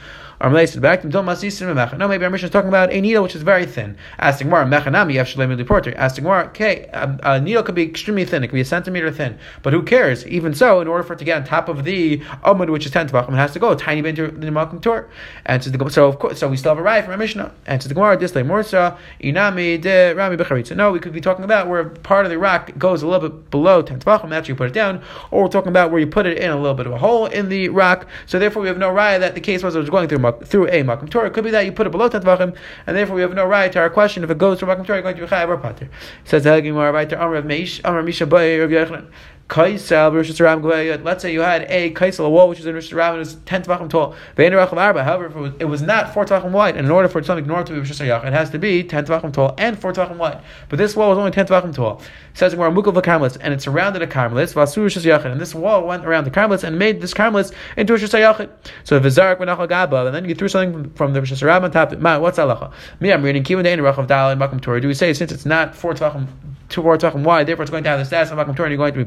No, 0.43 2.09
maybe 2.09 2.25
our 2.25 2.31
Mishnah 2.31 2.47
is 2.47 2.51
talking 2.51 2.69
about 2.69 2.93
a 2.93 3.01
needle 3.01 3.23
which 3.23 3.37
is 3.37 3.43
very 3.43 3.65
thin. 3.65 3.97
Asking 4.19 4.49
more, 4.49 4.65
Mechanami, 4.65 5.67
Porter. 5.67 5.95
Asking 5.97 6.25
more, 6.25 6.45
okay, 6.47 6.91
a, 6.93 7.19
a, 7.23 7.41
needle 7.41 7.63
could 7.63 7.77
be 7.77 7.85
extremely 7.85 8.25
thin, 8.25 8.43
it 8.43 8.49
could 8.49 8.55
be 8.55 8.61
a 8.61 8.65
centimeter 8.65 9.13
thin. 9.13 9.39
But 9.63 9.73
who 9.73 9.85
cares? 9.85 10.27
Even 10.27 10.53
so, 10.53 10.81
in 10.81 10.89
order 10.89 11.05
for 11.05 11.13
it 11.13 11.21
to 11.21 11.25
get 11.25 11.37
on 11.37 11.45
top 11.45 11.69
of 11.69 11.85
the 11.85 12.19
Amud, 12.45 12.71
which 12.71 12.85
is 12.85 12.91
10 12.91 13.11
Tavachim, 13.11 13.29
it 13.29 13.37
has 13.37 13.53
to 13.53 13.61
go 13.61 13.71
a 13.71 13.77
tiny 13.77 14.03
bit 14.03 14.19
into 14.19 14.37
the 14.37 14.49
Malkum 14.49 14.83
Tor. 14.83 15.09
And 15.47 15.63
so, 15.63 15.71
so, 15.89 16.09
of 16.09 16.19
course, 16.19 16.41
so 16.41 16.49
we 16.49 16.57
still 16.57 16.73
have 16.73 16.79
a 16.79 16.83
right 16.83 17.05
from 17.05 17.15
a 17.15 17.19
Mishnah. 17.19 17.53
And 17.67 17.81
to 17.81 17.87
the 17.87 17.95
Gemara, 17.95 18.17
Dislay 18.17 18.45
Morsa, 18.45 18.99
Inami 19.23 19.81
de 19.81 20.13
Rami 20.15 20.37
Becharitza. 20.37 20.75
No, 20.75 20.91
we 20.91 20.99
could 20.99 21.13
be 21.13 21.21
talking 21.21 21.45
about 21.45 21.69
where 21.69 21.85
part 21.85 22.27
of 22.27 22.31
the 22.31 22.39
rock 22.39 22.77
goes 22.79 23.03
a 23.03 23.07
little 23.07 23.29
bit 23.29 23.51
below 23.53 23.81
10 23.81 24.01
Tavachim, 24.01 24.31
that's 24.31 24.49
you 24.49 24.57
put 24.57 24.69
it 24.69 24.75
down. 24.75 25.03
Or 25.31 25.45
we're 25.45 25.49
talking 25.49 25.69
about 25.69 25.93
where 25.93 26.01
you 26.01 26.09
put 26.09 26.27
it 26.27 26.39
in 26.39 26.51
a 26.51 26.57
little 26.57 26.75
bit 26.75 26.87
of 26.87 26.93
a 26.93 26.99
hole 26.99 27.27
in 27.27 27.49
the 27.49 27.69
rock. 27.69 28.09
So 28.27 28.41
therefore, 28.41 28.63
we 28.63 28.69
have 28.69 28.79
no 28.79 28.93
raya 28.93 29.21
that 29.21 29.35
the 29.35 29.41
case 29.41 29.63
was 29.63 29.77
it 29.77 29.79
was 29.79 29.91
going 29.91 30.09
through 30.09 30.19
through 30.45 30.69
a 30.69 30.83
makom 30.83 31.11
Torah. 31.11 31.27
It 31.29 31.33
could 31.33 31.45
be 31.45 31.51
that 31.51 31.65
you 31.65 31.73
put 31.73 31.87
it 31.87 31.91
below 31.91 32.09
ten 32.09 32.23
tvachim, 32.23 32.57
and 32.87 32.97
therefore 32.97 33.17
we 33.17 33.23
have 33.23 33.35
no 33.35 33.45
right 33.45 33.71
to 33.73 33.79
our 33.79 33.91
question 33.91 34.25
if 34.25 34.31
it 34.31 34.39
goes 34.39 34.59
through 34.59 34.69
makom 34.69 34.87
Torah, 34.87 34.99
you're 34.99 35.03
going 35.03 35.17
to 35.17 35.23
be 35.23 35.27
chayav 35.29 35.49
or 35.49 35.59
pater. 35.59 35.89
Says 36.25 36.45
the 36.45 36.51
right 36.73 37.13
Amr 37.13 37.37
of 37.37 37.45
Amr 37.85 38.03
Misha 38.03 38.27
Bay 38.27 38.59
Rav 38.59 38.71
Yochanan. 38.71 39.11
Kaisel 39.53 40.15
Rosh 40.15 40.31
Hashanah. 40.31 41.05
Let's 41.05 41.21
say 41.21 41.31
you 41.31 41.43
had 41.43 41.67
a 41.69 41.93
kaisel, 41.93 42.25
a 42.25 42.31
wall 42.31 42.49
which 42.49 42.59
is 42.59 42.65
in 42.65 42.75
Rosh 42.75 42.91
Hashanah, 42.91 43.21
is 43.21 43.37
ten 43.45 43.63
tvachim 43.63 43.91
tall. 43.91 44.15
However, 44.35 45.27
if 45.27 45.37
it 45.37 45.39
was, 45.39 45.53
it 45.61 45.65
was 45.67 45.83
not 45.83 46.15
four 46.15 46.25
tvachim 46.25 46.53
wide, 46.53 46.77
and 46.77 46.87
in 46.87 46.91
order 46.91 47.07
for 47.07 47.23
something 47.23 47.47
normal 47.47 47.67
to 47.67 47.75
be 47.75 47.79
Rosh 47.79 47.93
Hashanah, 47.93 48.25
it 48.25 48.33
has 48.33 48.49
to 48.51 48.59
be 48.59 48.83
ten 48.83 49.05
tvachim 49.05 49.31
tall 49.31 49.55
and 49.59 49.79
four 49.79 49.93
tvachim 49.93 50.17
wide. 50.17 50.41
But 50.71 50.79
this 50.79 50.97
wall 50.97 51.11
was 51.11 51.19
only 51.19 51.33
ten 51.33 51.47
tvachim 51.47 51.75
tall. 51.75 52.01
It 52.33 52.39
says 52.39 52.57
we're 52.57 52.69
a 52.69 52.73
mukal 52.73 52.95
v'karmelis, 52.95 53.37
and 53.43 53.53
it 53.53 53.61
surrounded 53.61 54.01
a 54.01 54.07
karmelis. 54.07 54.55
Vasur 54.55 54.85
Rosh 54.85 55.27
and 55.27 55.39
this 55.39 55.55
wall 55.55 55.87
went 55.87 56.07
around 56.07 56.25
the 56.25 56.31
karmelis 56.31 56.65
and 56.65 56.79
made 56.79 57.03
this 57.03 57.13
karmelis 57.13 57.53
into 57.77 57.93
a 57.93 57.97
Rosh 57.97 58.05
Hashanah. 58.05 58.49
So 58.85 58.99
v'zarak 58.99 59.37
v'nachal 59.37 59.69
gaba, 59.69 60.07
and 60.07 60.15
then 60.15 60.25
you 60.25 60.35
threw 60.35 60.49
something 60.49 60.91
from 60.95 61.13
the 61.13 61.21
Rosh 61.21 61.33
Hashanah 61.33 61.65
on 61.65 61.71
top. 61.71 61.93
What's 62.23 62.39
halacha? 62.39 62.73
Me, 63.01 63.13
I'm 63.13 63.23
reading 63.23 63.45
kivan 63.45 63.65
dein 63.65 63.81
rachav 63.81 64.07
dal 64.07 64.31
and 64.31 64.41
makam 64.41 64.63
Torah. 64.63 64.81
Do 64.81 64.89
we 64.89 64.95
say 64.95 65.13
since 65.13 65.31
it's 65.31 65.45
not 65.45 65.75
four 65.75 65.93
tvachim 65.93 66.29
two 66.73 66.83
more 66.83 66.97
talking 66.97 67.23
why, 67.23 67.45
therefore 67.45 67.65
it's 67.65 67.71
going 67.71 67.85
to 67.85 67.91
have 67.91 67.99
the 67.99 68.05
status 68.05 68.33
of 68.33 68.39
Makom 68.39 68.57
Torah 68.57 68.67
and 68.67 68.73
you're 68.73 68.79
going 68.79 68.95
to 68.95 68.99
be 68.99 69.05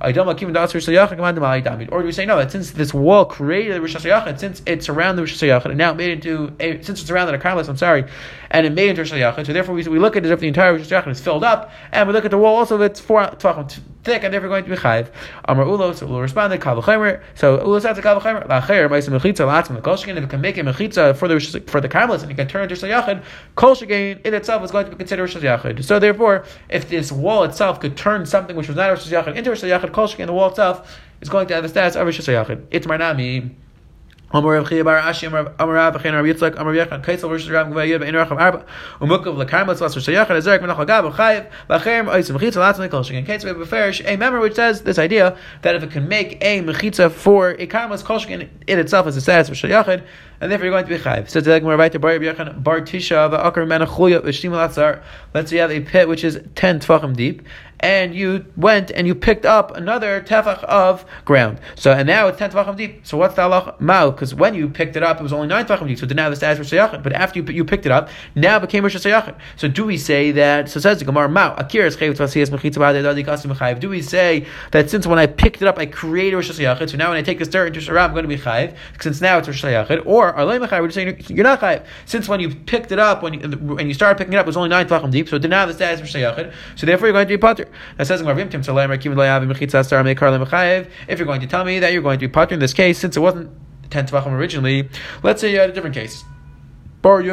Or 0.00 0.12
do 2.00 2.06
we 2.06 2.12
say 2.12 2.24
no, 2.24 2.36
that 2.36 2.52
since 2.52 2.70
this 2.70 2.94
wall 2.94 3.24
created 3.24 3.74
the 3.74 3.80
Rosh 3.80 3.96
since 4.38 4.62
it's 4.66 4.88
around 4.88 5.16
the 5.16 5.22
Rosh 5.22 5.42
and 5.42 5.76
now 5.76 5.92
made 5.92 6.10
into, 6.10 6.54
a, 6.60 6.80
since 6.82 7.00
it's 7.00 7.10
around 7.10 7.26
the 7.26 7.38
Karmelis, 7.38 7.68
I'm 7.68 7.76
sorry, 7.76 8.04
and 8.50 8.66
it 8.66 8.72
made 8.72 8.90
into 8.90 9.02
Rosh 9.02 9.12
Hashanah, 9.12 9.46
so 9.46 9.52
therefore 9.52 9.74
we, 9.74 9.86
we 9.88 9.98
look 9.98 10.16
at 10.16 10.24
it 10.24 10.30
if 10.30 10.40
the 10.40 10.48
entire 10.48 10.76
Rosh 10.76 10.90
is 10.90 11.20
filled 11.20 11.44
up, 11.44 11.72
and 11.92 12.06
we 12.06 12.14
look 12.14 12.24
at 12.24 12.30
the 12.30 12.38
wall 12.38 12.56
also 12.56 12.80
if 12.80 12.90
it's 12.90 13.00
four 13.00 13.34
thick, 14.08 14.24
and 14.24 14.32
therefore 14.32 14.48
going 14.48 14.64
to 14.64 14.70
be 14.70 14.76
Chayiv. 14.76 15.10
Amar 15.44 15.64
Ulla, 15.64 15.94
so 15.94 16.06
Ulla 16.06 16.22
responded, 16.22 16.60
Kav 16.60 16.82
Chamer, 16.82 17.22
so 17.34 17.60
Ulla 17.60 17.80
says 17.80 17.96
to 17.96 18.02
Kav 18.02 18.20
Chamer, 18.20 18.48
Lacher, 18.48 18.88
Maisa 18.88 19.10
Mechitza, 19.16 19.46
Latzim, 19.46 19.80
Kolshkin, 19.80 20.16
if 20.16 20.24
it 20.24 20.30
can 20.30 20.40
make 20.40 20.56
a 20.58 20.62
Mechitza 20.62 21.16
for 21.16 21.28
the, 21.28 21.38
for 21.66 21.80
the 21.80 21.88
Karmelis, 21.88 22.22
and 22.22 22.30
it 22.30 22.34
can 22.34 22.48
turn 22.48 22.62
into 22.62 22.74
Hashanah, 22.74 23.22
Kolshkin 23.56 24.20
in 24.26 24.34
itself 24.34 24.64
is 24.64 24.70
going 24.70 24.86
to 24.86 24.90
be 24.90 24.96
considered 24.96 25.28
Hashanah. 25.30 25.84
So 25.84 25.98
therefore, 25.98 26.44
if 26.68 26.88
this 26.88 27.12
wall 27.12 27.44
itself 27.44 27.80
could 27.80 27.96
turn 27.96 28.26
something 28.26 28.56
which 28.56 28.68
was 28.68 28.76
not 28.76 28.96
Hashanah 28.96 29.36
into 29.36 29.50
Rosh 29.50 29.62
Hashanah, 29.62 29.92
Kol 29.92 30.08
the 30.08 30.32
wall 30.32 30.48
itself 30.48 30.98
is 31.20 31.28
going 31.28 31.46
to 31.48 31.54
have 31.54 31.62
the 31.62 31.68
status 31.68 31.96
of 31.96 32.06
Hashanah. 32.06 32.66
It's 32.70 32.86
Marnami. 32.86 33.50
Amar 34.30 34.54
Rav 34.54 34.68
Chiya 34.68 34.84
Bar 34.84 35.00
Ashi 35.00 35.26
Amar 35.26 35.74
Rav 35.74 35.94
B'chein 35.94 36.12
Rav 36.12 36.24
Yitzchak 36.24 36.60
Amar 36.60 36.74
Yechon 36.74 37.02
Kaisel 37.02 37.30
Rosh 37.30 37.48
Rav 37.48 37.68
Gvayir 37.68 37.98
Be'in 37.98 38.14
Racham 38.14 38.38
Arba 38.38 38.66
Umukav 39.00 39.42
Lekarmas 39.42 39.78
Vasur 39.78 40.02
Shayach 40.04 40.26
Ezerek 40.26 40.60
Menach 40.60 40.84
Lagav 40.84 41.10
Chayiv 41.14 41.50
V'Cheim 41.70 42.08
Oisim 42.08 42.36
Mechitza 42.36 42.56
Latzim 42.56 42.86
Lekol 42.86 43.02
Shegen 43.02 43.26
Kaisel 43.26 43.44
We 43.44 44.04
have 44.04 44.14
a 44.14 44.16
member 44.18 44.40
which 44.40 44.54
says 44.54 44.82
this 44.82 44.98
idea 44.98 45.38
that 45.62 45.74
if 45.74 45.82
it 45.82 45.90
can 45.90 46.08
make 46.08 46.44
a 46.44 46.60
Mechitza 46.60 47.10
for 47.10 47.52
a 47.52 47.66
Karmas 47.66 48.04
Kol 48.04 48.18
Shegen 48.18 48.48
in 48.66 48.78
itself 48.78 49.06
as 49.06 49.16
a 49.16 49.22
status 49.22 49.48
for 49.48 49.54
Shayachid 49.54 50.04
and 50.40 50.52
therefore 50.52 50.66
you're 50.66 50.74
going 50.74 50.84
to 50.84 50.90
be 50.90 50.98
chayiv. 50.98 51.28
So 51.28 51.40
to 51.40 51.50
like 51.50 51.92
to 51.92 51.98
bar 51.98 52.18
bar 52.18 52.80
tisha 52.80 53.30
v'akar 53.30 53.66
menachuyah 53.66 54.20
v'shtim 54.20 54.52
latzar. 54.52 55.02
Let's 55.34 55.50
say 55.50 55.56
you 55.56 55.62
have 55.62 55.70
a 55.70 55.80
pit 55.80 56.08
which 56.08 56.24
is 56.24 56.40
ten 56.54 56.80
tefachim 56.80 57.16
deep, 57.16 57.42
and 57.80 58.14
you 58.14 58.44
went 58.56 58.90
and 58.90 59.06
you 59.06 59.14
picked 59.14 59.46
up 59.46 59.76
another 59.76 60.20
tefach 60.20 60.64
of 60.64 61.04
ground. 61.24 61.60
So 61.76 61.92
and 61.92 62.06
now 62.06 62.28
it's 62.28 62.38
ten 62.38 62.50
tefachim 62.50 62.76
deep. 62.76 63.06
So 63.06 63.16
what's 63.16 63.34
the 63.34 63.42
halach 63.42 63.80
mao? 63.80 64.10
Because 64.10 64.34
when 64.34 64.54
you 64.54 64.68
picked 64.68 64.96
it 64.96 65.02
up, 65.02 65.20
it 65.20 65.22
was 65.22 65.32
only 65.32 65.48
nine 65.48 65.66
tefachim 65.66 65.88
deep. 65.88 65.98
So 65.98 66.06
now 66.06 66.30
the 66.30 66.36
status 66.36 66.58
was. 66.58 66.70
But 66.70 67.12
after 67.12 67.40
you 67.40 67.46
you 67.52 67.64
picked 67.64 67.86
it 67.86 67.92
up, 67.92 68.08
now 68.34 68.56
it 68.56 68.60
became 68.60 68.82
rosh 68.82 68.96
shayachin. 68.96 69.36
So 69.56 69.68
do 69.68 69.84
we 69.84 69.96
say 69.96 70.32
that? 70.32 70.68
So 70.68 70.80
says 70.80 70.98
the 70.98 71.04
gemara 71.04 71.28
mao 71.28 71.54
akir 71.56 71.86
is 71.86 71.96
chayv 71.96 72.14
tvasiyas 72.14 72.50
mechitza 72.50 72.78
b'adei 72.78 73.80
Do 73.80 73.88
we 73.88 74.02
say 74.02 74.46
that 74.72 74.90
since 74.90 75.06
when 75.06 75.18
I 75.18 75.26
picked 75.26 75.62
it 75.62 75.68
up, 75.68 75.78
I 75.78 75.86
created 75.86 76.36
rosh 76.36 76.50
shayachin? 76.50 76.90
So 76.90 76.96
now 76.96 77.10
when 77.10 77.18
I 77.18 77.22
take 77.22 77.38
this 77.38 77.48
dirt 77.48 77.66
into 77.68 77.80
shara, 77.80 78.04
I'm 78.04 78.12
going 78.12 78.24
to 78.24 78.28
be 78.28 78.36
chayiv 78.38 78.76
since 79.00 79.20
now 79.20 79.38
it's 79.38 79.48
rosh 79.48 79.64
shayachin. 79.64 80.04
Or 80.06 80.36
or 80.36 80.46
we're 80.46 80.88
just 80.88 80.94
saying 80.94 81.24
you're 81.28 81.44
not 81.44 81.60
chayiv. 81.60 81.84
Since 82.06 82.28
when 82.28 82.40
you 82.40 82.54
picked 82.54 82.92
it 82.92 82.98
up, 82.98 83.22
when 83.22 83.34
you, 83.34 83.48
when 83.58 83.86
you 83.86 83.94
started 83.94 84.18
picking 84.18 84.34
it 84.34 84.36
up, 84.36 84.46
it 84.46 84.48
was 84.48 84.56
only 84.56 84.68
nine 84.68 84.86
tvachim 84.88 85.10
deep, 85.10 85.28
so 85.28 85.38
have 85.38 85.68
the 85.68 85.74
status 85.74 86.00
of 86.00 86.06
shayachid. 86.06 86.52
So 86.76 86.86
therefore, 86.86 87.08
you're 87.08 87.12
going 87.12 87.26
to 87.26 87.36
be 87.36 87.38
That 87.96 88.06
says 88.06 88.20
if 88.20 88.26
you're 88.26 88.34
going 91.26 91.40
to 91.40 91.46
tell 91.46 91.64
me 91.64 91.78
that 91.78 91.92
you're 91.92 92.02
going 92.02 92.18
to 92.18 92.28
be 92.28 92.32
pater 92.32 92.54
in 92.54 92.60
this 92.60 92.74
case, 92.74 92.98
since 92.98 93.16
it 93.16 93.20
wasn't 93.20 93.50
ten 93.90 94.06
tvachim 94.06 94.32
originally, 94.32 94.88
let's 95.22 95.40
say 95.40 95.52
you 95.52 95.58
had 95.58 95.70
a 95.70 95.72
different 95.72 95.94
case. 95.94 96.24
What's 97.02 97.22
the 97.22 97.30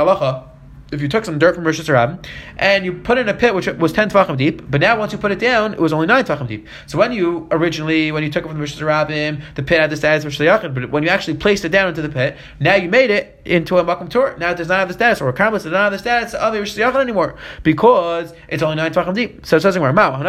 halacha? 0.00 0.47
If 0.90 1.02
you 1.02 1.08
took 1.08 1.24
some 1.24 1.38
dirt 1.38 1.54
from 1.54 1.64
Rosh 1.64 1.80
Hashanah 1.80 2.24
and 2.56 2.84
you 2.84 2.92
put 2.92 3.18
it 3.18 3.22
in 3.22 3.28
a 3.28 3.34
pit 3.34 3.54
which 3.54 3.66
was 3.66 3.92
ten 3.92 4.08
tefachim 4.08 4.36
deep, 4.36 4.70
but 4.70 4.80
now 4.80 4.98
once 4.98 5.12
you 5.12 5.18
put 5.18 5.30
it 5.30 5.38
down, 5.38 5.74
it 5.74 5.80
was 5.80 5.92
only 5.92 6.06
nine 6.06 6.24
tefachim 6.24 6.48
deep. 6.48 6.66
So 6.86 6.98
when 6.98 7.12
you 7.12 7.46
originally, 7.50 8.10
when 8.10 8.22
you 8.22 8.30
took 8.30 8.44
it 8.44 8.48
from 8.48 8.58
Rosh 8.58 8.80
Hashanah, 8.80 9.54
the 9.54 9.62
pit 9.62 9.80
had 9.80 9.90
the 9.90 9.96
status 9.96 10.24
of 10.24 10.32
Shliachim, 10.32 10.74
but 10.74 10.90
when 10.90 11.02
you 11.02 11.10
actually 11.10 11.36
placed 11.36 11.64
it 11.64 11.68
down 11.70 11.88
into 11.88 12.00
the 12.00 12.08
pit, 12.08 12.36
now 12.58 12.74
you 12.74 12.88
made 12.88 13.10
it 13.10 13.40
into 13.44 13.78
a 13.78 13.84
makom 13.84 14.08
tour. 14.08 14.36
Now 14.38 14.50
it 14.50 14.56
does 14.56 14.68
not 14.68 14.78
have 14.78 14.88
the 14.88 14.94
status, 14.94 15.20
or 15.20 15.28
a 15.28 15.32
karmelis 15.32 15.64
does 15.64 15.66
not 15.66 15.84
have 15.84 15.92
the 15.92 15.98
status 15.98 16.34
of 16.34 16.54
a 16.54 16.58
Rosh 16.58 16.78
Hashanah 16.78 17.02
anymore 17.02 17.36
because 17.62 18.32
it's 18.48 18.62
only 18.62 18.76
nine 18.76 18.92
tefachim 18.92 19.14
deep. 19.14 19.44
So 19.44 19.58
it 19.58 19.60
says 19.60 19.76
Mao 19.76 20.22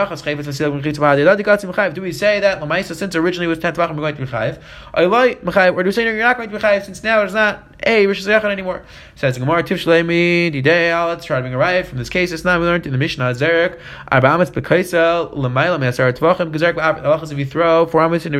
Do 1.89 2.01
we 2.01 2.11
say 2.11 2.39
that 2.41 2.85
since 2.85 3.15
originally 3.15 3.45
it 3.45 3.49
was 3.49 3.59
ten 3.59 3.73
tefachim, 3.73 3.91
we're 3.91 4.11
going 4.11 4.15
to 4.15 4.25
be 4.25 4.27
chayiv? 4.27 4.61
Or 4.93 5.83
do 5.83 5.87
we 5.87 5.91
say 5.91 6.03
you're 6.03 6.19
not 6.19 6.37
going 6.37 6.49
to 6.49 6.55
be 6.55 6.61
chayiv 6.61 6.83
since 6.83 7.03
now 7.03 7.23
it's 7.23 7.33
not 7.33 7.63
a 7.85 8.05
Rosh 8.07 8.27
Hashanah 8.27 8.51
anymore? 8.51 8.83
Says 9.15 9.37
Gemara 9.37 9.63
Tif 9.63 9.83
Shleimi. 9.85 10.48
Let's 10.51 11.25
try 11.25 11.37
to 11.37 11.41
bring 11.43 11.53
a 11.53 11.57
riot 11.57 11.85
from 11.85 11.99
this 11.99 12.09
case. 12.09 12.31
It's 12.31 12.43
not 12.43 12.59
we 12.59 12.65
learned 12.65 12.85
in 12.87 12.91
the 12.91 12.97
Mishnah 12.97 13.33
Zerek 13.33 13.79
Arbamis 14.11 14.49
Bekaisel 14.51 15.31
Lemaila 15.35 15.77
Mesar 15.77 16.11
Tvachim 16.11 16.51
Gezerek 16.51 16.73
Halachas 16.73 17.31
if 17.31 17.37
you 17.37 17.45
throw 17.45 17.85
four 17.85 18.01
amis 18.01 18.25
into 18.25 18.39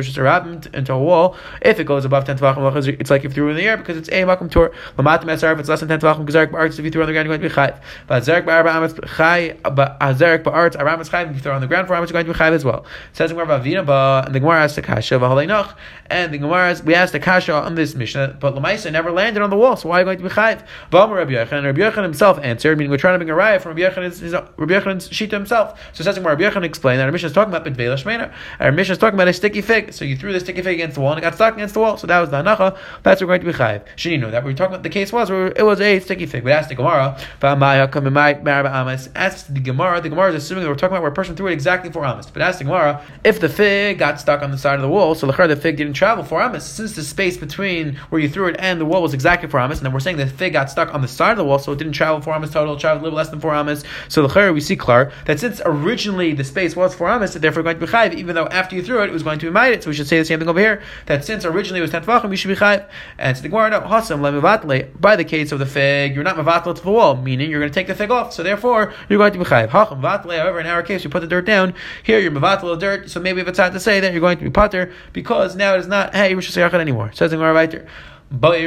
into 0.74 0.92
a 0.92 0.98
wall, 0.98 1.36
if 1.62 1.78
it 1.78 1.84
goes 1.84 2.04
above 2.04 2.24
ten 2.24 2.36
Tvachim, 2.36 3.00
it's 3.00 3.10
like 3.10 3.24
if 3.24 3.30
you 3.30 3.34
threw 3.34 3.50
in 3.50 3.56
the 3.56 3.62
air 3.62 3.76
because 3.76 3.96
it's 3.96 4.08
a 4.08 4.22
Makom 4.22 4.50
Tor. 4.50 4.72
Lamat 4.98 5.22
Mesar 5.22 5.52
if 5.52 5.60
it's 5.60 5.68
less 5.68 5.80
than 5.80 5.88
ten 5.88 6.00
Tvachim 6.00 6.26
Gezerek 6.26 6.50
Ba'arts 6.50 6.78
if 6.78 6.84
you 6.84 6.90
throw 6.90 7.02
on 7.02 7.06
the 7.06 7.12
ground 7.12 7.28
you're 7.28 7.38
going 7.38 7.48
to 7.48 7.48
be 7.48 7.54
Chayv. 7.54 7.80
But 8.08 8.24
Zerek 8.24 8.44
Ba'arba 8.44 8.74
Amis 8.74 8.94
Chay 9.16 9.56
uh, 9.64 9.70
Zerek 10.14 10.42
Ba'arts 10.42 10.76
Aramis 10.76 11.08
Chayv 11.08 11.30
if 11.30 11.36
you 11.36 11.42
throw 11.42 11.54
on 11.54 11.60
the 11.60 11.68
ground 11.68 11.86
four 11.86 11.96
amis 11.96 12.10
you're 12.10 12.22
going 12.22 12.26
to 12.26 12.32
be 12.32 12.38
Chayv 12.38 12.52
as 12.52 12.64
well. 12.64 12.84
It 13.10 13.16
says 13.16 13.30
Gemara 13.30 13.46
Vavina 13.60 13.86
Ba 13.86 14.24
and 14.26 14.34
the 14.34 14.40
Gemara 14.40 14.64
asks 14.64 14.76
the 14.76 14.82
Kasha 14.82 15.14
V'Haleinach 15.14 15.76
and 16.06 16.34
the 16.34 16.38
Gemara 16.38 16.76
we 16.84 16.94
asked 16.94 17.12
the 17.12 17.20
Kasha 17.20 17.52
on 17.52 17.74
this 17.74 17.94
Mishnah, 17.94 18.38
but 18.40 18.54
Lamaisa 18.54 18.90
never 18.90 19.12
landed 19.12 19.42
on 19.42 19.50
the 19.50 19.56
wall, 19.56 19.76
so 19.76 19.88
why 19.88 19.98
are 19.98 20.00
you 20.00 20.04
going 20.04 20.18
to 20.18 20.24
be 20.24 20.30
Chayv? 20.30 20.66
V'Amar 20.90 21.16
Rabbi 21.16 21.32
Yechon 21.32 21.64
Rabbi 21.64 21.80
Himself 22.02 22.38
answered, 22.42 22.78
meaning 22.78 22.90
we're 22.90 22.96
trying 22.96 23.14
to 23.14 23.24
bring 23.24 23.30
a 23.30 23.34
raya 23.34 23.60
from 23.60 23.76
Rabbi 23.76 23.94
Yechon's, 23.94 25.08
Shita 25.08 25.32
himself. 25.32 25.80
So 25.92 26.02
it 26.02 26.04
says 26.04 26.18
Rabbi 26.18 26.42
Yechon 26.42 26.64
explained 26.64 27.00
that 27.00 27.06
our 27.06 27.12
mission 27.12 27.26
is 27.26 27.32
talking 27.32 27.54
about 27.54 27.66
Bidvela 27.66 28.02
Shmeina. 28.02 28.32
Our 28.58 28.72
mission 28.72 28.92
is 28.92 28.98
talking 28.98 29.14
about 29.14 29.28
a 29.28 29.32
sticky 29.32 29.60
fig. 29.60 29.92
So 29.92 30.04
you 30.04 30.16
threw 30.16 30.32
the 30.32 30.40
sticky 30.40 30.62
fig 30.62 30.74
against 30.74 30.94
the 30.94 31.00
wall 31.00 31.12
and 31.12 31.18
it 31.18 31.22
got 31.22 31.34
stuck 31.34 31.54
against 31.54 31.74
the 31.74 31.80
wall. 31.80 31.96
So 31.96 32.06
that 32.06 32.20
was 32.20 32.30
the 32.30 32.42
hanacha. 32.42 32.78
That's 33.02 33.20
what 33.20 33.28
we're 33.28 33.38
going 33.38 33.52
to 33.52 33.58
be 33.58 33.64
chayiv. 33.64 33.82
Should 33.96 34.12
you 34.12 34.18
know 34.18 34.30
that? 34.30 34.44
We're 34.44 34.54
talking 34.54 34.74
about 34.74 34.82
the 34.82 34.88
case 34.88 35.12
was 35.12 35.30
where 35.30 35.48
it 35.48 35.64
was 35.64 35.80
a 35.80 36.00
sticky 36.00 36.26
fig. 36.26 36.44
We 36.44 36.52
asked 36.52 36.68
the 36.68 36.74
Gemara, 36.74 37.18
asked 37.42 39.54
the 39.54 39.60
Gemara, 39.60 40.00
the 40.00 40.08
Gemara 40.08 40.30
is 40.30 40.44
assuming 40.44 40.64
that 40.64 40.70
we're 40.70 40.74
talking 40.74 40.96
about 40.96 41.02
where 41.02 41.10
a 41.10 41.14
person 41.14 41.36
threw 41.36 41.48
it 41.48 41.52
exactly 41.52 41.90
for 41.90 42.04
Amas. 42.04 42.30
But 42.30 42.42
asked 42.42 42.58
the 42.58 42.64
Gemara, 42.64 43.04
if 43.24 43.40
the 43.40 43.48
fig 43.48 43.98
got 43.98 44.20
stuck 44.20 44.42
on 44.42 44.50
the 44.50 44.58
side 44.58 44.76
of 44.76 44.82
the 44.82 44.88
wall, 44.88 45.14
so 45.14 45.26
the 45.26 45.56
fig 45.56 45.76
didn't 45.76 45.94
travel 45.94 46.24
for 46.24 46.40
Amas, 46.40 46.64
since 46.64 46.94
the 46.94 47.02
space 47.02 47.36
between 47.36 47.96
where 48.10 48.20
you 48.20 48.28
threw 48.28 48.46
it 48.46 48.56
and 48.58 48.80
the 48.80 48.84
wall 48.84 49.02
was 49.02 49.14
exactly 49.14 49.48
for 49.48 49.58
Amas, 49.58 49.78
and 49.78 49.86
then 49.86 49.92
we're 49.92 50.00
saying 50.00 50.16
the 50.16 50.26
fig 50.26 50.52
got 50.52 50.70
stuck 50.70 50.94
on 50.94 51.00
the 51.00 51.08
side 51.08 51.32
of 51.32 51.38
the 51.38 51.44
wall, 51.44 51.58
so 51.58 51.72
it 51.72 51.78
didn't 51.78 51.89
travel 51.92 52.20
four 52.20 52.34
Amas 52.34 52.50
total, 52.50 52.76
traveled 52.76 53.02
a 53.02 53.04
little 53.04 53.16
less 53.16 53.28
than 53.28 53.40
four 53.40 53.54
amas. 53.54 53.84
So 54.08 54.26
the 54.26 54.52
we 54.52 54.60
see 54.60 54.76
klar 54.76 55.12
that 55.26 55.38
since 55.40 55.60
originally 55.64 56.32
the 56.32 56.44
space 56.44 56.74
was 56.76 56.94
four 56.94 57.08
amas, 57.08 57.34
it's 57.34 57.42
therefore 57.42 57.62
going 57.62 57.78
to 57.78 57.86
be 57.86 57.90
chayv, 57.90 58.14
even 58.14 58.34
though 58.34 58.46
after 58.46 58.76
you 58.76 58.82
threw 58.82 59.02
it, 59.02 59.08
it 59.08 59.12
was 59.12 59.22
going 59.22 59.38
to 59.38 59.46
be 59.46 59.52
made. 59.52 59.82
So 59.82 59.90
we 59.90 59.94
should 59.94 60.06
say 60.06 60.18
the 60.18 60.24
same 60.24 60.38
thing 60.38 60.48
over 60.48 60.60
here. 60.60 60.82
That 61.06 61.24
since 61.24 61.44
originally 61.44 61.80
it 61.80 61.82
was 61.82 61.90
ten 61.90 62.04
tvachim, 62.04 62.30
you 62.30 62.36
should 62.36 62.48
be 62.48 62.56
chayv. 62.56 62.88
And 63.18 63.36
to 63.36 63.42
the 63.42 63.48
Gemara, 63.48 63.70
no, 63.70 63.80
hasam 63.80 64.20
lemivatle. 64.20 65.00
By 65.00 65.16
the 65.16 65.24
case 65.24 65.52
of 65.52 65.58
the 65.58 65.66
fig, 65.66 66.14
you're 66.14 66.24
not 66.24 66.36
mevatle 66.36 66.74
to 66.74 66.82
the 66.82 66.90
wall, 66.90 67.16
meaning 67.16 67.50
you're 67.50 67.60
going 67.60 67.70
to 67.70 67.74
take 67.74 67.86
the 67.86 67.94
fig 67.94 68.10
off. 68.10 68.32
So 68.32 68.42
therefore, 68.42 68.94
you're 69.08 69.18
going 69.18 69.32
to 69.32 69.38
be 69.38 69.44
vatle. 69.44 69.68
However, 69.68 70.60
in 70.60 70.66
our 70.66 70.82
case, 70.82 71.04
you 71.04 71.10
put 71.10 71.20
the 71.20 71.26
dirt 71.26 71.44
down. 71.46 71.74
Here, 72.02 72.18
you're 72.18 72.32
mevatle 72.32 72.78
dirt. 72.78 73.10
So 73.10 73.20
maybe 73.20 73.40
if 73.40 73.48
it's 73.48 73.58
hard 73.58 73.72
to 73.72 73.80
say 73.80 74.00
that 74.00 74.12
you're 74.12 74.20
going 74.20 74.38
to 74.38 74.44
be 74.44 74.50
potter 74.50 74.92
because 75.12 75.56
now 75.56 75.74
it 75.74 75.80
is 75.80 75.86
not 75.86 76.14
hey 76.14 76.34
Rosh 76.34 76.56
Hashanah 76.56 76.74
anymore. 76.74 77.10
Says 77.12 77.30
the 77.30 77.36
Gemara 77.36 77.54
right 77.54 77.70
there. 77.70 77.86
What's 78.30 78.56
the 78.56 78.66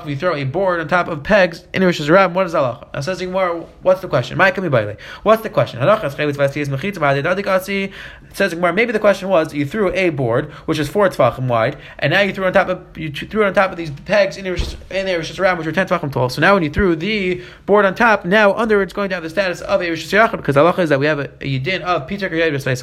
if 0.00 0.06
you 0.06 0.16
throw 0.16 0.36
a 0.36 0.44
board 0.44 0.78
on 0.78 0.86
top 0.86 1.08
of 1.08 1.24
pegs 1.24 1.66
in 1.74 1.82
Rosh 1.82 2.00
Hashanah? 2.00 2.32
What 2.32 2.46
is 2.46 2.54
Allah? 2.54 2.86
Now 2.94 3.00
says 3.00 3.20
what's 3.82 4.00
the 4.00 4.06
question? 4.06 4.38
What's 4.38 5.42
the 5.42 5.50
question? 5.50 5.82
It 5.82 5.88
says 8.32 8.54
Gemara, 8.54 8.72
maybe 8.72 8.92
the 8.92 9.00
question 9.00 9.28
was 9.28 9.52
you 9.52 9.66
threw 9.66 9.92
a 9.92 10.10
board 10.10 10.52
which 10.66 10.78
is 10.78 10.88
four 10.88 11.08
tefachim 11.08 11.48
wide, 11.48 11.76
and 11.98 12.12
now 12.12 12.20
you 12.20 12.32
threw 12.32 12.44
on 12.44 12.52
top 12.52 12.68
of 12.68 12.96
you 12.96 13.10
threw 13.10 13.42
it 13.42 13.46
on 13.46 13.54
top 13.54 13.72
of 13.72 13.76
these 13.76 13.90
pegs 13.90 14.36
in 14.36 14.44
Rosh 14.44 14.76
Hashanah 14.90 15.58
which 15.58 15.66
are 15.66 15.72
ten 15.72 15.88
tefachim 15.88 16.12
tall. 16.12 16.28
So 16.28 16.40
now 16.40 16.54
when 16.54 16.62
you 16.62 16.70
threw 16.70 16.94
the 16.94 17.42
board 17.66 17.84
on 17.84 17.96
top, 17.96 18.24
now 18.24 18.54
under 18.54 18.80
it's 18.82 18.92
going 18.92 19.08
to 19.08 19.16
have 19.16 19.24
the 19.24 19.30
status 19.30 19.62
of 19.62 19.82
a 19.82 19.90
Rosh 19.90 20.14
Hashanah 20.14 20.36
because 20.36 20.56
Allah 20.56 20.76
is 20.78 20.90
that 20.90 21.00
we 21.00 21.06
have 21.06 21.18
a, 21.18 21.24
a 21.40 21.58
yidin 21.58 21.80
of 21.80 22.06
Peter 22.06 22.28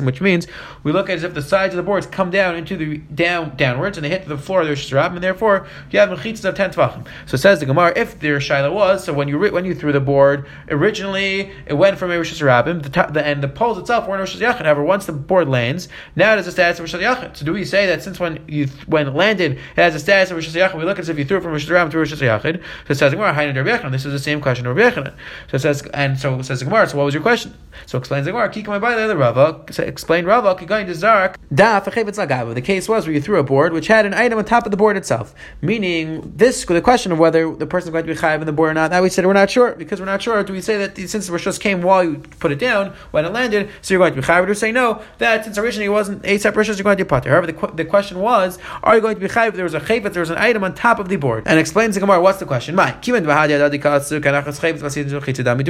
which 0.04 0.20
means 0.20 0.48
we 0.84 0.92
look 0.92 1.10
as 1.10 1.24
if 1.24 1.34
the 1.34 1.42
sides 1.42 1.74
of 1.74 1.78
the 1.78 1.84
boards 1.84 2.08
come 2.08 2.30
down 2.30 2.58
into 2.58 2.76
the 2.76 2.98
down 2.98 3.56
downwards 3.56 3.98
and 3.98 4.04
they 4.04 4.10
hit 4.10 4.28
the 4.28 4.38
floor 4.38 4.65
the 4.66 5.06
and 5.06 5.24
therefore 5.24 5.68
you 5.92 6.00
have 6.00 6.10
mechitzas 6.10 6.46
of 6.46 6.56
ten 6.56 6.72
tvachim. 6.72 7.08
So 7.26 7.38
says 7.38 7.60
the 7.60 7.66
Gemara, 7.66 7.94
if 7.96 8.20
their 8.20 8.40
shaila 8.40 8.74
was 8.74 9.04
so 9.04 9.14
when 9.14 9.28
you 9.28 9.40
when 9.40 9.66
you 9.66 9.76
threw 9.76 9.92
the 9.92 10.00
board 10.00 10.48
originally 10.70 11.52
it 11.66 11.74
went 11.74 11.98
from 11.98 12.12
a 12.12 12.16
Hashanah, 12.16 12.84
the, 12.84 12.90
top, 12.90 13.14
the 13.14 13.26
and 13.26 13.42
the 13.42 13.48
poles 13.48 13.78
itself 13.78 14.08
weren't 14.08 14.20
Rosh 14.20 14.36
Hashanah. 14.36 14.64
However, 14.64 14.84
once 14.84 15.06
the 15.06 15.14
board 15.14 15.48
lands, 15.48 15.88
now 16.16 16.34
it 16.34 16.38
has 16.38 16.48
a 16.48 16.52
status 16.52 16.80
of 16.80 16.84
Rosh 16.84 16.96
Hashanah. 16.96 17.38
So 17.38 17.46
do 17.46 17.54
we 17.54 17.66
say 17.66 17.86
that 17.88 18.04
since 18.04 18.20
when 18.20 18.44
you 18.48 18.68
when 18.88 19.08
it 19.08 19.14
landed 19.14 19.54
it 19.54 19.60
has 19.76 19.96
a 19.96 20.00
status 20.00 20.32
of 20.32 20.38
Rosh 20.38 20.56
Hashanah, 20.56 20.78
we 20.78 20.84
look 20.84 21.00
as 21.00 21.10
if 21.10 21.18
you 21.18 21.26
threw 21.26 21.38
it 21.38 21.42
from 21.42 21.52
Rosh 21.52 21.70
Hashanah 21.70 21.92
to 21.92 21.98
Rosh 21.98 22.14
Hashanah? 22.14 22.64
So 22.88 22.94
says 22.94 23.14
Gemara, 23.14 23.90
This 23.92 24.06
is 24.06 24.12
the 24.12 24.20
same 24.20 24.42
question 24.42 24.66
of 24.66 24.76
Rabbi 24.76 25.12
So 25.48 25.56
it 25.56 25.60
says 25.60 25.82
and 25.94 26.20
so 26.20 26.42
says 26.42 26.60
the 26.60 26.66
Gemara. 26.66 26.88
So 26.88 26.98
what 26.98 27.06
was 27.06 27.14
your 27.14 27.24
question? 27.24 27.54
So 27.86 27.98
explains 27.98 28.26
the 28.26 28.32
Gemara. 28.32 28.50
Kikam 28.50 28.80
the 28.80 28.88
other 28.88 29.18
Rava. 29.18 29.64
Explain 29.80 30.26
Rava. 30.26 30.56
Kigayin 30.56 30.86
to 30.88 30.96
Zark. 30.96 31.38
The 31.50 32.62
case 32.64 32.90
was 32.90 33.06
where 33.06 33.14
you 33.14 33.22
threw 33.22 33.40
a 33.40 33.44
board 33.44 33.74
which 33.74 33.88
had 33.88 34.06
an 34.06 34.14
item 34.14 34.38
on 34.38 34.46
top 34.46 34.55
of 34.64 34.72
the 34.72 34.78
board 34.78 34.98
itself, 34.98 35.36
meaning 35.62 36.34
this 36.36 36.66
the 36.66 36.82
question 36.82 37.12
of 37.12 37.20
whether 37.20 37.54
the 37.56 37.66
person 37.66 37.90
is 37.90 37.92
going 37.92 38.06
to 38.06 38.14
be 38.14 38.20
chayiv 38.20 38.40
in 38.40 38.46
the 38.46 38.54
board 38.54 38.72
or 38.72 38.74
not. 38.74 38.92
Now 38.92 39.02
we 39.02 39.10
said 39.10 39.26
we're 39.26 39.34
not 39.34 39.50
sure 39.50 39.74
because 39.76 40.00
we're 40.00 40.06
not 40.06 40.22
sure. 40.22 40.44
Do 40.44 40.54
we 40.54 40.62
say 40.62 40.78
that 40.78 40.98
since 40.98 41.28
the 41.28 41.34
rishos 41.34 41.60
came 41.60 41.82
while 41.82 42.04
you 42.04 42.18
put 42.40 42.52
it 42.52 42.60
down 42.60 42.94
when 43.12 43.26
it 43.26 43.34
landed, 43.34 43.70
so 43.82 43.94
you're 43.94 44.00
going 44.00 44.14
to 44.14 44.22
be 44.22 44.26
chayiv? 44.26 44.48
Or 44.48 44.54
say 44.54 44.72
no 44.72 45.02
that 45.18 45.44
since 45.44 45.58
originally 45.58 45.88
it 45.88 45.90
wasn't 45.90 46.26
a 46.26 46.38
separate 46.38 46.68
rishos, 46.68 46.78
you're 46.78 46.84
going 46.84 46.98
to 46.98 47.04
be 47.04 47.08
potter. 47.08 47.30
However, 47.30 47.48
the, 47.48 47.68
the 47.76 47.86
question 47.86 48.20
was, 48.20 48.58
are 48.84 48.96
you 48.96 49.02
going 49.02 49.16
to 49.16 49.22
be 49.22 49.28
chayiv? 49.28 49.54
There 49.54 49.64
was 49.64 49.74
a 49.74 49.80
chayiv, 49.80 50.12
there 50.14 50.22
was 50.22 50.30
an 50.30 50.38
item 50.38 50.64
on 50.64 50.74
top 50.74 51.00
of 51.00 51.10
the 51.10 51.16
board, 51.18 51.44
and 51.46 51.60
explains 51.60 51.96
the 51.96 52.02
Gemara. 52.02 52.22
What's 52.22 52.40
the 52.40 52.46
question? 52.46 52.76
My 52.76 52.92
do 53.02 53.14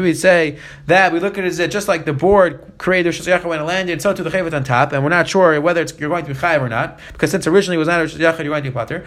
we 0.02 0.14
say 0.14 0.60
that 0.88 1.12
we 1.12 1.20
look 1.20 1.38
at 1.38 1.46
it 1.46 1.60
as 1.60 1.70
just 1.72 1.88
like 1.88 2.06
the 2.06 2.14
board 2.14 2.74
created 2.78 3.14
the 3.14 3.40
when 3.46 3.60
it 3.60 3.64
landed, 3.64 4.02
so 4.02 4.14
to 4.14 4.24
the 4.24 4.30
chayiv 4.30 4.54
on 4.54 4.64
top, 4.64 4.94
and 4.94 5.04
we're 5.04 5.10
not 5.10 5.28
sure 5.28 5.60
whether 5.62 5.82
it's, 5.82 5.98
you're 6.00 6.10
going 6.10 6.26
to 6.26 6.34
be 6.34 6.40
chayiv 6.40 6.62
or 6.62 6.70
not 6.70 7.00
because 7.14 7.32
since 7.32 7.48
originally 7.48 7.76
it 7.76 7.80
was 7.80 7.88
not 7.88 8.02
a 8.02 8.08
you're 8.18 8.34
going 8.34 8.64
to 8.64 8.70
be 8.70 8.75
potter. 8.76 9.06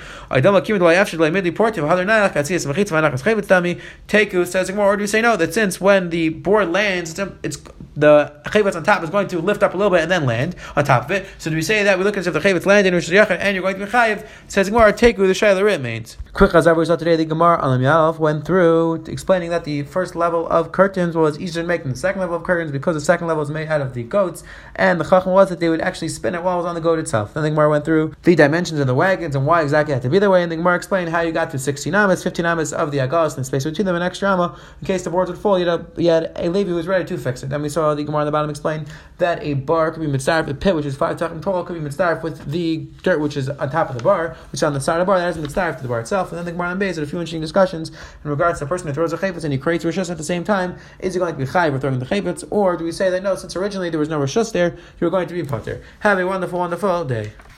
Teku 4.08 4.46
says 4.46 4.72
more, 4.72 4.86
or 4.86 4.96
do 4.96 5.02
you 5.02 5.06
say 5.06 5.20
no? 5.20 5.36
That 5.36 5.54
since 5.54 5.80
when 5.80 6.10
the 6.10 6.30
board 6.30 6.70
lands, 6.70 7.18
it's 7.42 7.58
the 7.94 8.32
chavetz 8.46 8.76
on 8.76 8.84
top 8.84 9.02
is 9.02 9.10
going 9.10 9.28
to 9.28 9.40
lift 9.40 9.62
up 9.62 9.74
a 9.74 9.76
little 9.76 9.90
bit 9.90 10.02
and 10.02 10.10
then 10.10 10.24
land 10.24 10.56
on 10.76 10.84
top 10.84 11.04
of 11.04 11.10
it. 11.10 11.26
So 11.38 11.50
do 11.50 11.56
we 11.56 11.62
say 11.62 11.82
that 11.82 11.98
we 11.98 12.04
look 12.04 12.16
as 12.16 12.26
if 12.26 12.34
the 12.34 12.40
chavetz 12.40 12.66
landed 12.66 12.94
and 12.94 13.08
you're 13.54 13.62
going 13.62 13.78
to 13.78 13.84
be 13.84 13.90
chayiv? 13.90 14.26
Says 14.48 14.70
more, 14.70 14.92
Teku 14.92 15.18
the 15.18 15.32
shayla 15.34 15.62
rit 15.64 15.80
means. 15.80 16.16
Quick 16.38 16.52
chazar 16.52 16.76
we 16.76 16.84
saw 16.84 16.94
today. 16.94 17.16
The 17.16 17.24
Gemara 17.24 17.58
Alam 17.60 17.80
Yalaf 17.80 18.20
went 18.20 18.44
through 18.44 19.02
explaining 19.08 19.50
that 19.50 19.64
the 19.64 19.82
first 19.82 20.14
level 20.14 20.46
of 20.46 20.70
curtains 20.70 21.16
was 21.16 21.36
easier 21.36 21.62
to 21.62 21.66
make 21.66 21.82
than 21.82 21.90
the 21.90 21.98
second 21.98 22.20
level 22.20 22.36
of 22.36 22.44
curtains 22.44 22.70
because 22.70 22.94
the 22.94 23.00
second 23.00 23.26
level 23.26 23.40
was 23.40 23.50
made 23.50 23.66
out 23.66 23.80
of 23.80 23.92
the 23.92 24.04
goats, 24.04 24.44
and 24.76 25.00
the 25.00 25.04
chacham 25.04 25.32
was 25.32 25.48
that 25.48 25.58
they 25.58 25.68
would 25.68 25.80
actually 25.80 26.06
spin 26.06 26.36
it 26.36 26.44
while 26.44 26.54
it 26.54 26.58
was 26.58 26.66
on 26.66 26.76
the 26.76 26.80
goat 26.80 27.00
itself. 27.00 27.34
Then 27.34 27.42
the 27.42 27.50
Gemara 27.50 27.68
went 27.70 27.84
through 27.84 28.14
the 28.22 28.36
dimensions 28.36 28.78
of 28.78 28.86
the 28.86 28.94
wagons 28.94 29.34
and 29.34 29.46
why 29.46 29.62
exactly 29.62 29.92
it 29.92 29.96
had 29.96 30.02
to 30.04 30.10
be 30.10 30.20
that 30.20 30.30
way, 30.30 30.44
and 30.44 30.52
the 30.52 30.54
Gemara 30.54 30.76
explained 30.76 31.10
how 31.10 31.22
you 31.22 31.32
got 31.32 31.50
to 31.50 31.58
16 31.58 31.92
amas, 31.92 32.22
15 32.22 32.46
amas 32.46 32.72
of 32.72 32.92
the 32.92 32.98
agos, 32.98 33.30
and 33.30 33.38
the 33.38 33.44
space 33.44 33.64
between 33.64 33.86
them 33.86 33.96
an 33.96 34.02
extra 34.02 34.30
amma 34.30 34.56
in 34.80 34.86
case 34.86 35.02
the 35.02 35.10
boards 35.10 35.28
would 35.28 35.40
fall. 35.40 35.58
You 35.58 35.66
had 35.66 35.96
a, 35.96 36.46
a 36.46 36.48
Levi 36.50 36.70
who 36.70 36.76
was 36.76 36.86
ready 36.86 37.04
to 37.06 37.18
fix 37.18 37.42
it. 37.42 37.48
Then 37.48 37.62
we 37.62 37.68
saw 37.68 37.96
the 37.96 38.04
Gemara 38.04 38.20
on 38.20 38.26
the 38.26 38.30
bottom 38.30 38.48
explain 38.48 38.86
that 39.16 39.42
a 39.42 39.54
bar 39.54 39.90
could 39.90 40.02
be 40.02 40.06
mitzaref, 40.06 40.48
a 40.48 40.54
pit 40.54 40.76
which 40.76 40.86
is 40.86 40.94
five 40.94 41.16
tachim 41.16 41.42
tall 41.42 41.64
could 41.64 41.74
be 41.74 41.80
mitzaref 41.80 42.22
with 42.22 42.48
the 42.52 42.86
dirt 43.02 43.18
which 43.18 43.36
is 43.36 43.48
on 43.48 43.70
top 43.70 43.90
of 43.90 43.98
the 43.98 44.04
bar, 44.04 44.36
which 44.52 44.60
is 44.60 44.62
on 44.62 44.72
the 44.72 44.80
side 44.80 45.00
of 45.00 45.04
the 45.04 45.10
bar, 45.10 45.18
that 45.18 45.36
is 45.36 45.44
mitzaref 45.44 45.78
to 45.78 45.82
the 45.82 45.88
bar 45.88 45.98
itself. 45.98 46.27
And 46.30 46.38
then 46.38 46.44
the 46.44 46.52
Gemara 46.52 46.68
on 46.68 46.78
base 46.78 46.96
had 46.96 47.04
a 47.04 47.06
few 47.06 47.18
interesting 47.18 47.40
discussions 47.40 47.90
in 48.24 48.30
regards 48.30 48.58
to 48.58 48.64
the 48.64 48.68
person 48.68 48.88
who 48.88 48.94
throws 48.94 49.12
a 49.12 49.18
chayvitz 49.18 49.44
and 49.44 49.52
he 49.52 49.58
creates 49.58 49.84
rishus 49.84 50.10
at 50.10 50.18
the 50.18 50.24
same 50.24 50.44
time. 50.44 50.76
Is 51.00 51.14
he 51.14 51.20
going 51.20 51.34
to 51.34 51.38
be 51.38 51.44
chayv 51.44 51.72
for 51.72 51.78
throwing 51.78 51.98
the 51.98 52.06
chayvitz, 52.06 52.44
or 52.50 52.76
do 52.76 52.84
we 52.84 52.92
say 52.92 53.10
that 53.10 53.22
no, 53.22 53.34
since 53.34 53.56
originally 53.56 53.90
there 53.90 54.00
was 54.00 54.08
no 54.08 54.18
rishus 54.18 54.52
there, 54.52 54.76
you're 55.00 55.10
going 55.10 55.28
to 55.28 55.34
be 55.34 55.42
potter? 55.42 55.82
Have 56.00 56.18
a 56.18 56.26
wonderful, 56.26 56.58
wonderful 56.58 57.04
day. 57.04 57.32